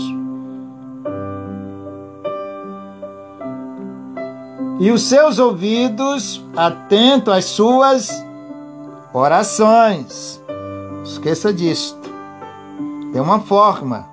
e 4.80 4.92
os 4.92 5.04
seus 5.04 5.40
ouvidos 5.40 6.44
atentos 6.56 7.34
às 7.34 7.46
suas 7.46 8.27
orações. 9.18 10.42
Esqueça 11.04 11.54
disto. 11.54 12.10
Tem 13.12 13.22
uma 13.22 13.40
forma, 13.40 14.08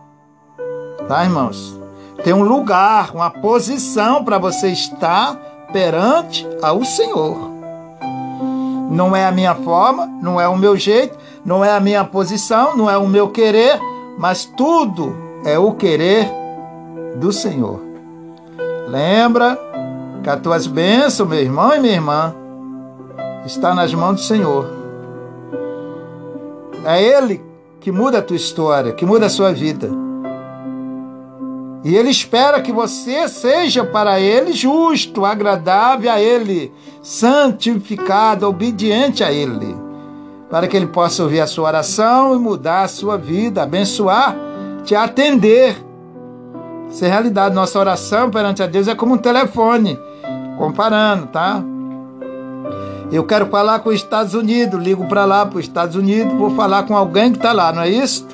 tá, 1.09 1.25
irmãos? 1.25 1.79
Tem 2.23 2.33
um 2.33 2.43
lugar, 2.43 3.11
uma 3.15 3.29
posição 3.29 4.25
para 4.25 4.39
você 4.39 4.69
estar 4.69 5.35
perante 5.73 6.47
ao 6.63 6.85
Senhor. 6.85 7.51
Não 8.91 9.15
é 9.15 9.27
a 9.27 9.33
minha 9.33 9.55
forma, 9.55 10.07
não 10.23 10.41
é 10.41 10.49
o 10.49 10.57
meu 10.57 10.77
jeito, 10.77 11.19
não 11.45 11.65
é 11.65 11.73
a 11.73 11.81
minha 11.81 12.05
posição, 12.05 12.77
não 12.77 12.89
é 12.89 12.97
o 12.97 13.09
meu 13.09 13.29
querer, 13.29 13.79
mas 14.17 14.45
tudo 14.45 15.15
é 15.45 15.59
o 15.59 15.73
querer 15.73 16.31
do 17.17 17.33
Senhor. 17.33 17.81
Lembra 18.89 19.59
que 20.23 20.31
as 20.31 20.41
tuas 20.41 20.67
bênçãos, 20.67 21.29
meu 21.29 21.41
irmão 21.41 21.75
e 21.75 21.81
minha 21.81 21.95
irmã, 21.95 22.35
está 23.45 23.75
nas 23.75 23.93
mãos 23.93 24.15
do 24.15 24.21
Senhor. 24.21 24.84
É 26.85 27.03
Ele 27.03 27.41
que 27.81 27.91
muda 27.93 28.19
a 28.19 28.23
tua 28.23 28.37
história, 28.37 28.93
que 28.93 29.05
muda 29.05 29.27
a 29.27 29.31
sua 29.31 29.53
vida. 29.53 29.91
E 31.85 31.95
Ele 31.95 32.09
espera 32.09 32.63
que 32.63 32.73
você 32.73 33.29
seja 33.29 33.85
para 33.85 34.19
Ele 34.19 34.53
justo, 34.53 35.25
agradável 35.25 36.11
a 36.11 36.19
Ele, 36.19 36.73
santificado, 37.03 38.49
obediente 38.49 39.23
a 39.23 39.31
Ele, 39.31 39.77
para 40.51 40.67
que 40.67 40.77
Ele 40.77 40.87
possa 40.87 41.23
ouvir 41.23 41.41
a 41.41 41.47
sua 41.47 41.69
oração 41.69 42.35
e 42.35 42.39
mudar 42.39 42.85
a 42.85 42.89
sua 42.89 43.19
vida, 43.19 43.63
abençoar, 43.63 44.35
te 44.83 44.95
atender. 44.95 45.77
Se 46.89 47.05
é 47.05 47.09
realidade, 47.09 47.55
nossa 47.55 47.79
oração 47.79 48.31
perante 48.31 48.63
a 48.63 48.67
Deus 48.67 48.89
é 48.89 48.95
como 48.95 49.15
um 49.15 49.19
telefone 49.19 49.99
comparando, 50.57 51.27
tá? 51.27 51.63
Eu 53.13 53.25
quero 53.25 53.47
falar 53.47 53.81
com 53.81 53.91
os 53.91 53.97
Estados 53.97 54.35
Unidos, 54.35 54.83
ligo 54.83 55.07
para 55.07 55.25
lá, 55.25 55.47
para 55.47 55.59
os 55.59 55.65
Estados 55.65 55.95
Unidos, 55.95 56.33
vou 56.35 56.51
falar 56.57 56.85
com 56.85 56.97
alguém 56.97 57.31
que 57.31 57.39
está 57.39 57.53
lá, 57.53 57.73
não 57.73 57.83
é 57.83 57.89
isso? 57.89 58.27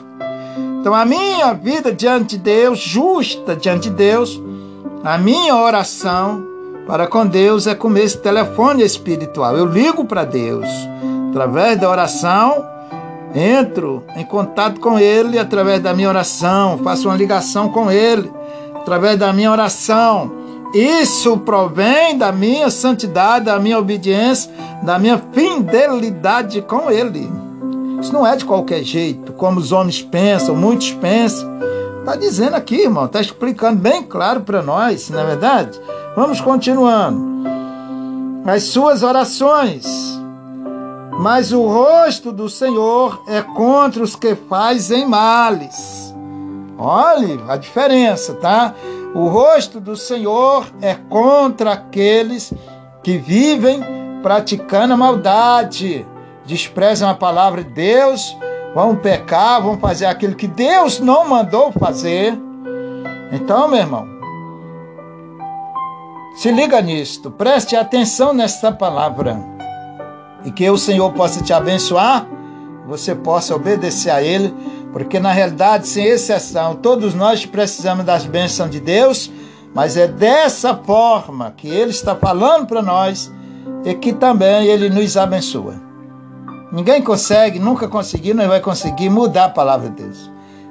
Então 0.80 0.94
a 0.94 1.04
minha 1.04 1.52
vida 1.52 1.92
diante 1.92 2.36
de 2.36 2.38
Deus, 2.38 2.78
justa 2.78 3.54
diante 3.54 3.90
de 3.90 3.96
Deus, 3.96 4.40
a 5.04 5.18
minha 5.18 5.56
oração 5.56 6.46
para 6.86 7.06
com 7.06 7.26
Deus 7.26 7.66
é 7.66 7.74
como 7.74 7.98
esse 7.98 8.18
telefone 8.18 8.82
espiritual. 8.82 9.56
Eu 9.56 9.66
ligo 9.66 10.04
para 10.04 10.24
Deus 10.24 10.66
através 11.30 11.78
da 11.78 11.88
oração, 11.88 12.66
entro 13.34 14.02
em 14.16 14.24
contato 14.24 14.80
com 14.80 14.98
Ele 14.98 15.38
através 15.38 15.80
da 15.80 15.92
minha 15.92 16.08
oração, 16.08 16.78
faço 16.78 17.08
uma 17.08 17.16
ligação 17.16 17.68
com 17.68 17.90
Ele 17.90 18.32
através 18.74 19.18
da 19.18 19.32
minha 19.32 19.52
oração 19.52 20.39
isso 20.74 21.36
provém 21.38 22.16
da 22.16 22.30
minha 22.30 22.70
santidade, 22.70 23.46
da 23.46 23.58
minha 23.58 23.78
obediência, 23.78 24.50
da 24.82 24.98
minha 24.98 25.18
fidelidade 25.32 26.62
com 26.62 26.90
Ele. 26.90 27.30
Isso 28.00 28.12
não 28.12 28.26
é 28.26 28.36
de 28.36 28.44
qualquer 28.44 28.82
jeito, 28.82 29.32
como 29.32 29.58
os 29.58 29.72
homens 29.72 30.00
pensam, 30.00 30.54
muitos 30.54 30.92
pensam. 30.92 31.50
Está 31.98 32.16
dizendo 32.16 32.54
aqui, 32.54 32.82
irmão, 32.82 33.04
está 33.04 33.20
explicando 33.20 33.78
bem 33.78 34.02
claro 34.02 34.40
para 34.40 34.62
nós, 34.62 35.10
não 35.10 35.20
é 35.20 35.26
verdade? 35.26 35.78
Vamos 36.16 36.40
continuando. 36.40 37.30
As 38.46 38.64
suas 38.64 39.02
orações. 39.02 39.86
Mas 41.18 41.52
o 41.52 41.66
rosto 41.66 42.32
do 42.32 42.48
Senhor 42.48 43.22
é 43.28 43.42
contra 43.42 44.02
os 44.02 44.16
que 44.16 44.34
fazem 44.34 45.06
males. 45.06 46.14
Olhe 46.78 47.38
a 47.46 47.58
diferença, 47.58 48.32
tá? 48.34 48.74
O 49.14 49.26
rosto 49.26 49.80
do 49.80 49.96
Senhor 49.96 50.66
é 50.80 50.94
contra 50.94 51.72
aqueles 51.72 52.52
que 53.02 53.18
vivem 53.18 53.80
praticando 54.22 54.94
a 54.94 54.96
maldade, 54.96 56.06
desprezam 56.44 57.08
a 57.08 57.14
palavra 57.14 57.64
de 57.64 57.70
Deus, 57.70 58.36
vão 58.74 58.94
pecar, 58.94 59.60
vão 59.62 59.78
fazer 59.78 60.06
aquilo 60.06 60.34
que 60.34 60.46
Deus 60.46 61.00
não 61.00 61.28
mandou 61.28 61.72
fazer. 61.72 62.38
Então, 63.32 63.68
meu 63.68 63.80
irmão, 63.80 64.06
se 66.36 66.50
liga 66.52 66.80
nisto, 66.80 67.30
preste 67.30 67.74
atenção 67.74 68.32
nesta 68.32 68.70
palavra 68.70 69.38
e 70.44 70.52
que 70.52 70.70
o 70.70 70.78
Senhor 70.78 71.12
possa 71.12 71.42
te 71.42 71.52
abençoar, 71.52 72.26
você 72.86 73.14
possa 73.14 73.54
obedecer 73.54 74.10
a 74.10 74.22
Ele 74.22 74.54
porque 74.92 75.20
na 75.20 75.32
realidade, 75.32 75.86
sem 75.86 76.04
exceção, 76.04 76.74
todos 76.74 77.14
nós 77.14 77.46
precisamos 77.46 78.04
das 78.04 78.26
bênçãos 78.26 78.70
de 78.70 78.80
Deus, 78.80 79.30
mas 79.74 79.96
é 79.96 80.08
dessa 80.08 80.74
forma 80.74 81.52
que 81.56 81.68
Ele 81.68 81.90
está 81.90 82.14
falando 82.16 82.66
para 82.66 82.82
nós 82.82 83.32
e 83.84 83.94
que 83.94 84.12
também 84.12 84.66
Ele 84.66 84.88
nos 84.88 85.16
abençoa. 85.16 85.74
Ninguém 86.72 87.02
consegue, 87.02 87.58
nunca 87.58 87.88
conseguiu, 87.88 88.34
não 88.34 88.48
vai 88.48 88.60
conseguir 88.60 89.10
mudar 89.10 89.46
a 89.46 89.50
palavra 89.50 89.90
de 89.90 90.02
Deus. 90.02 90.30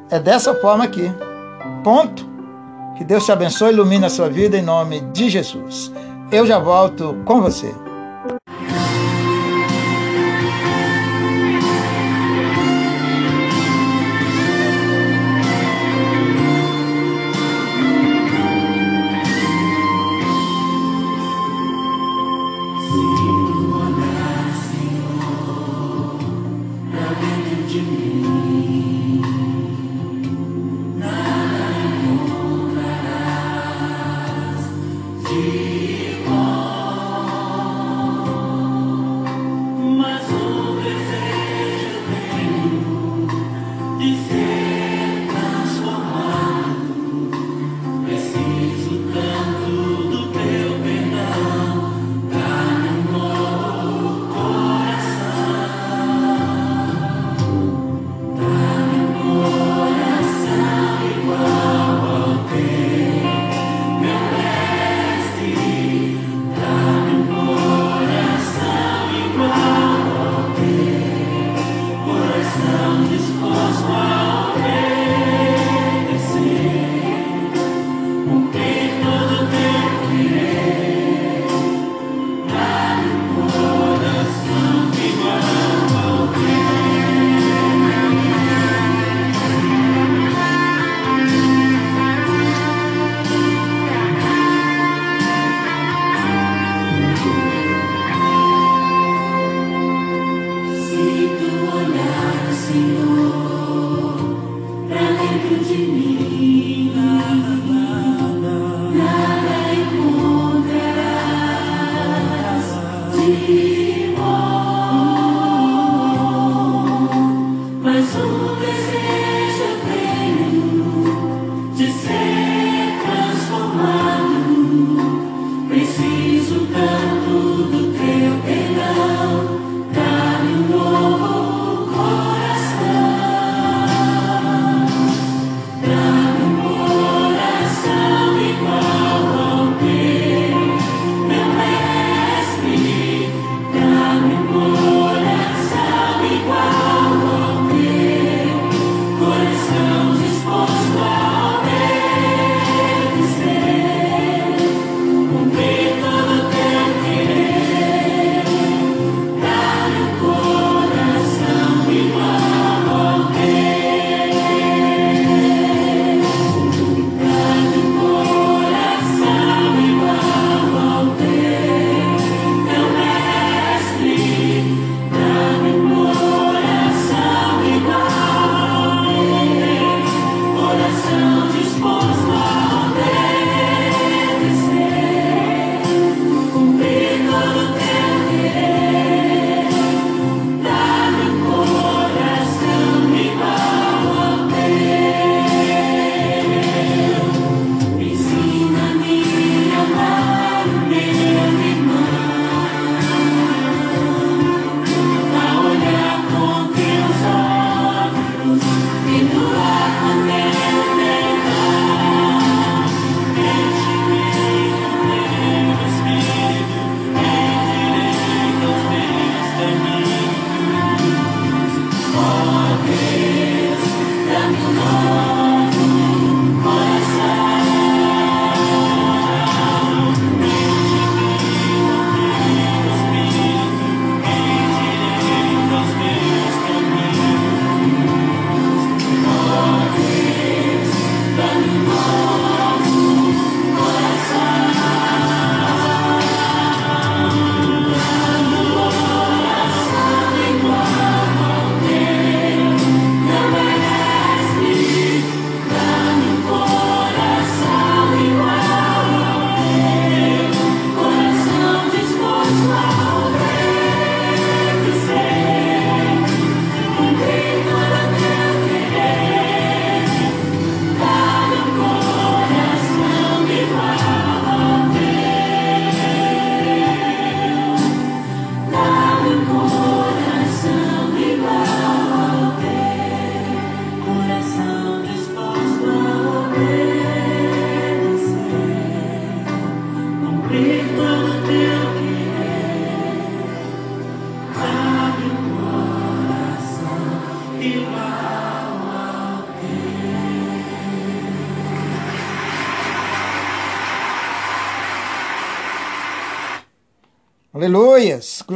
É 0.10 0.20
dessa 0.20 0.54
forma 0.56 0.84
aqui. 0.84 1.12
Ponto. 1.84 2.28
Que 2.98 3.04
Deus 3.04 3.26
te 3.26 3.32
abençoe 3.32 3.70
e 3.70 3.74
ilumine 3.74 4.06
a 4.06 4.10
sua 4.10 4.30
vida 4.30 4.58
em 4.58 4.62
nome 4.62 5.02
de 5.14 5.30
Jesus. 5.30 5.92
Eu 6.32 6.46
já 6.46 6.60
volto 6.60 7.16
com 7.26 7.42
você. 7.42 7.74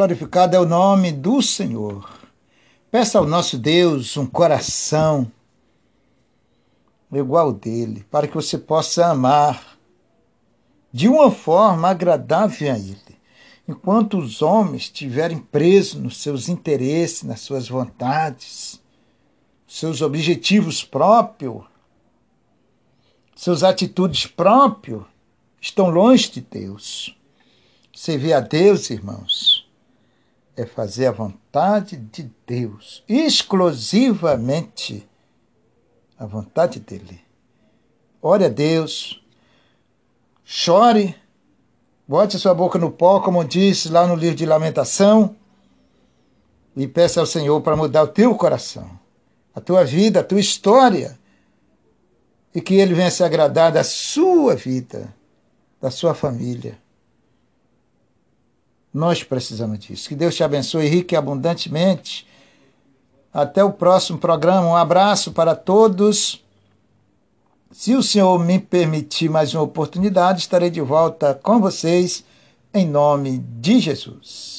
Glorificado 0.04 0.54
é 0.54 0.60
o 0.60 0.66
nome 0.66 1.14
do 1.14 1.41
Senhor. 1.41 2.10
Peça 2.91 3.20
ao 3.20 3.26
nosso 3.26 3.58
Deus 3.58 4.18
um 4.18 4.26
coração 4.26 5.32
igual 7.10 7.54
dele, 7.54 8.06
para 8.12 8.28
que 8.28 8.36
você 8.36 8.58
possa 8.58 9.08
amar 9.08 9.78
de 10.91 11.08
uma 11.08 11.32
forma 11.32 11.88
agradável 11.88 12.74
a 12.74 12.78
ele. 12.78 13.18
Enquanto 13.66 14.18
os 14.18 14.41
homens 14.41 14.82
estiverem 14.82 15.38
presos 15.38 16.01
nos 16.01 16.22
seus 16.22 16.49
interesses, 16.49 17.24
nas 17.24 17.39
suas 17.39 17.70
vontades, 17.70 18.82
seus 19.66 20.01
objetivos 20.01 20.84
próprios, 20.84 21.64
suas 23.38 23.64
atitudes 23.64 24.28
próprias, 24.28 25.04
estão 25.62 25.89
longe 25.89 26.30
de 26.30 26.41
Deus. 26.41 27.18
Servir 27.95 28.34
a 28.34 28.41
Deus, 28.41 28.89
irmãos, 28.89 29.62
é 30.56 30.66
fazer 30.66 31.08
a 31.08 31.12
vontade 31.12 31.97
de 31.97 32.32
Deus, 32.45 33.04
exclusivamente 33.08 35.08
a 36.18 36.26
vontade 36.26 36.80
dele. 36.80 37.22
Ore 38.22 38.45
a 38.45 38.49
Deus, 38.49 39.24
chore, 40.43 41.16
bote 42.08 42.38
sua 42.38 42.54
boca 42.54 42.78
no 42.78 42.91
pó, 42.91 43.20
como 43.20 43.43
diz 43.43 43.88
lá 43.88 44.08
no 44.08 44.16
livro 44.16 44.36
de 44.36 44.45
Lamentação, 44.45 45.36
e 46.76 46.88
peça 46.88 47.20
ao 47.20 47.26
Senhor 47.26 47.62
para 47.62 47.76
mudar 47.76 48.04
o 48.04 48.08
teu 48.08 48.36
coração, 48.36 48.99
a 49.54 49.62
tua 49.62 49.84
vida, 49.84 50.20
a 50.20 50.24
tua 50.24 50.39
história, 50.39 51.20
e 52.54 52.62
que 52.62 52.76
Ele 52.76 52.93
venha 52.93 53.12
se 53.12 53.24
agradar 53.24 53.72
da 53.72 53.84
sua 53.84 54.56
vida, 54.56 55.14
da 55.82 55.89
sua 55.89 56.14
família. 56.14 56.82
Nós 58.93 59.23
precisamos 59.23 59.79
disso. 59.79 60.07
Que 60.07 60.15
Deus 60.15 60.35
te 60.35 60.43
abençoe 60.43 60.87
rique 60.87 61.15
e 61.15 61.17
abundantemente. 61.17 62.27
Até 63.33 63.63
o 63.63 63.71
próximo 63.71 64.19
programa. 64.19 64.67
Um 64.67 64.75
abraço 64.75 65.31
para 65.31 65.55
todos. 65.55 66.43
Se 67.71 67.95
o 67.95 68.03
Senhor 68.03 68.37
me 68.37 68.59
permitir 68.59 69.29
mais 69.29 69.53
uma 69.55 69.63
oportunidade, 69.63 70.41
estarei 70.41 70.69
de 70.69 70.81
volta 70.81 71.33
com 71.33 71.59
vocês 71.59 72.23
em 72.71 72.87
nome 72.87 73.39
de 73.39 73.79
Jesus. 73.79 74.53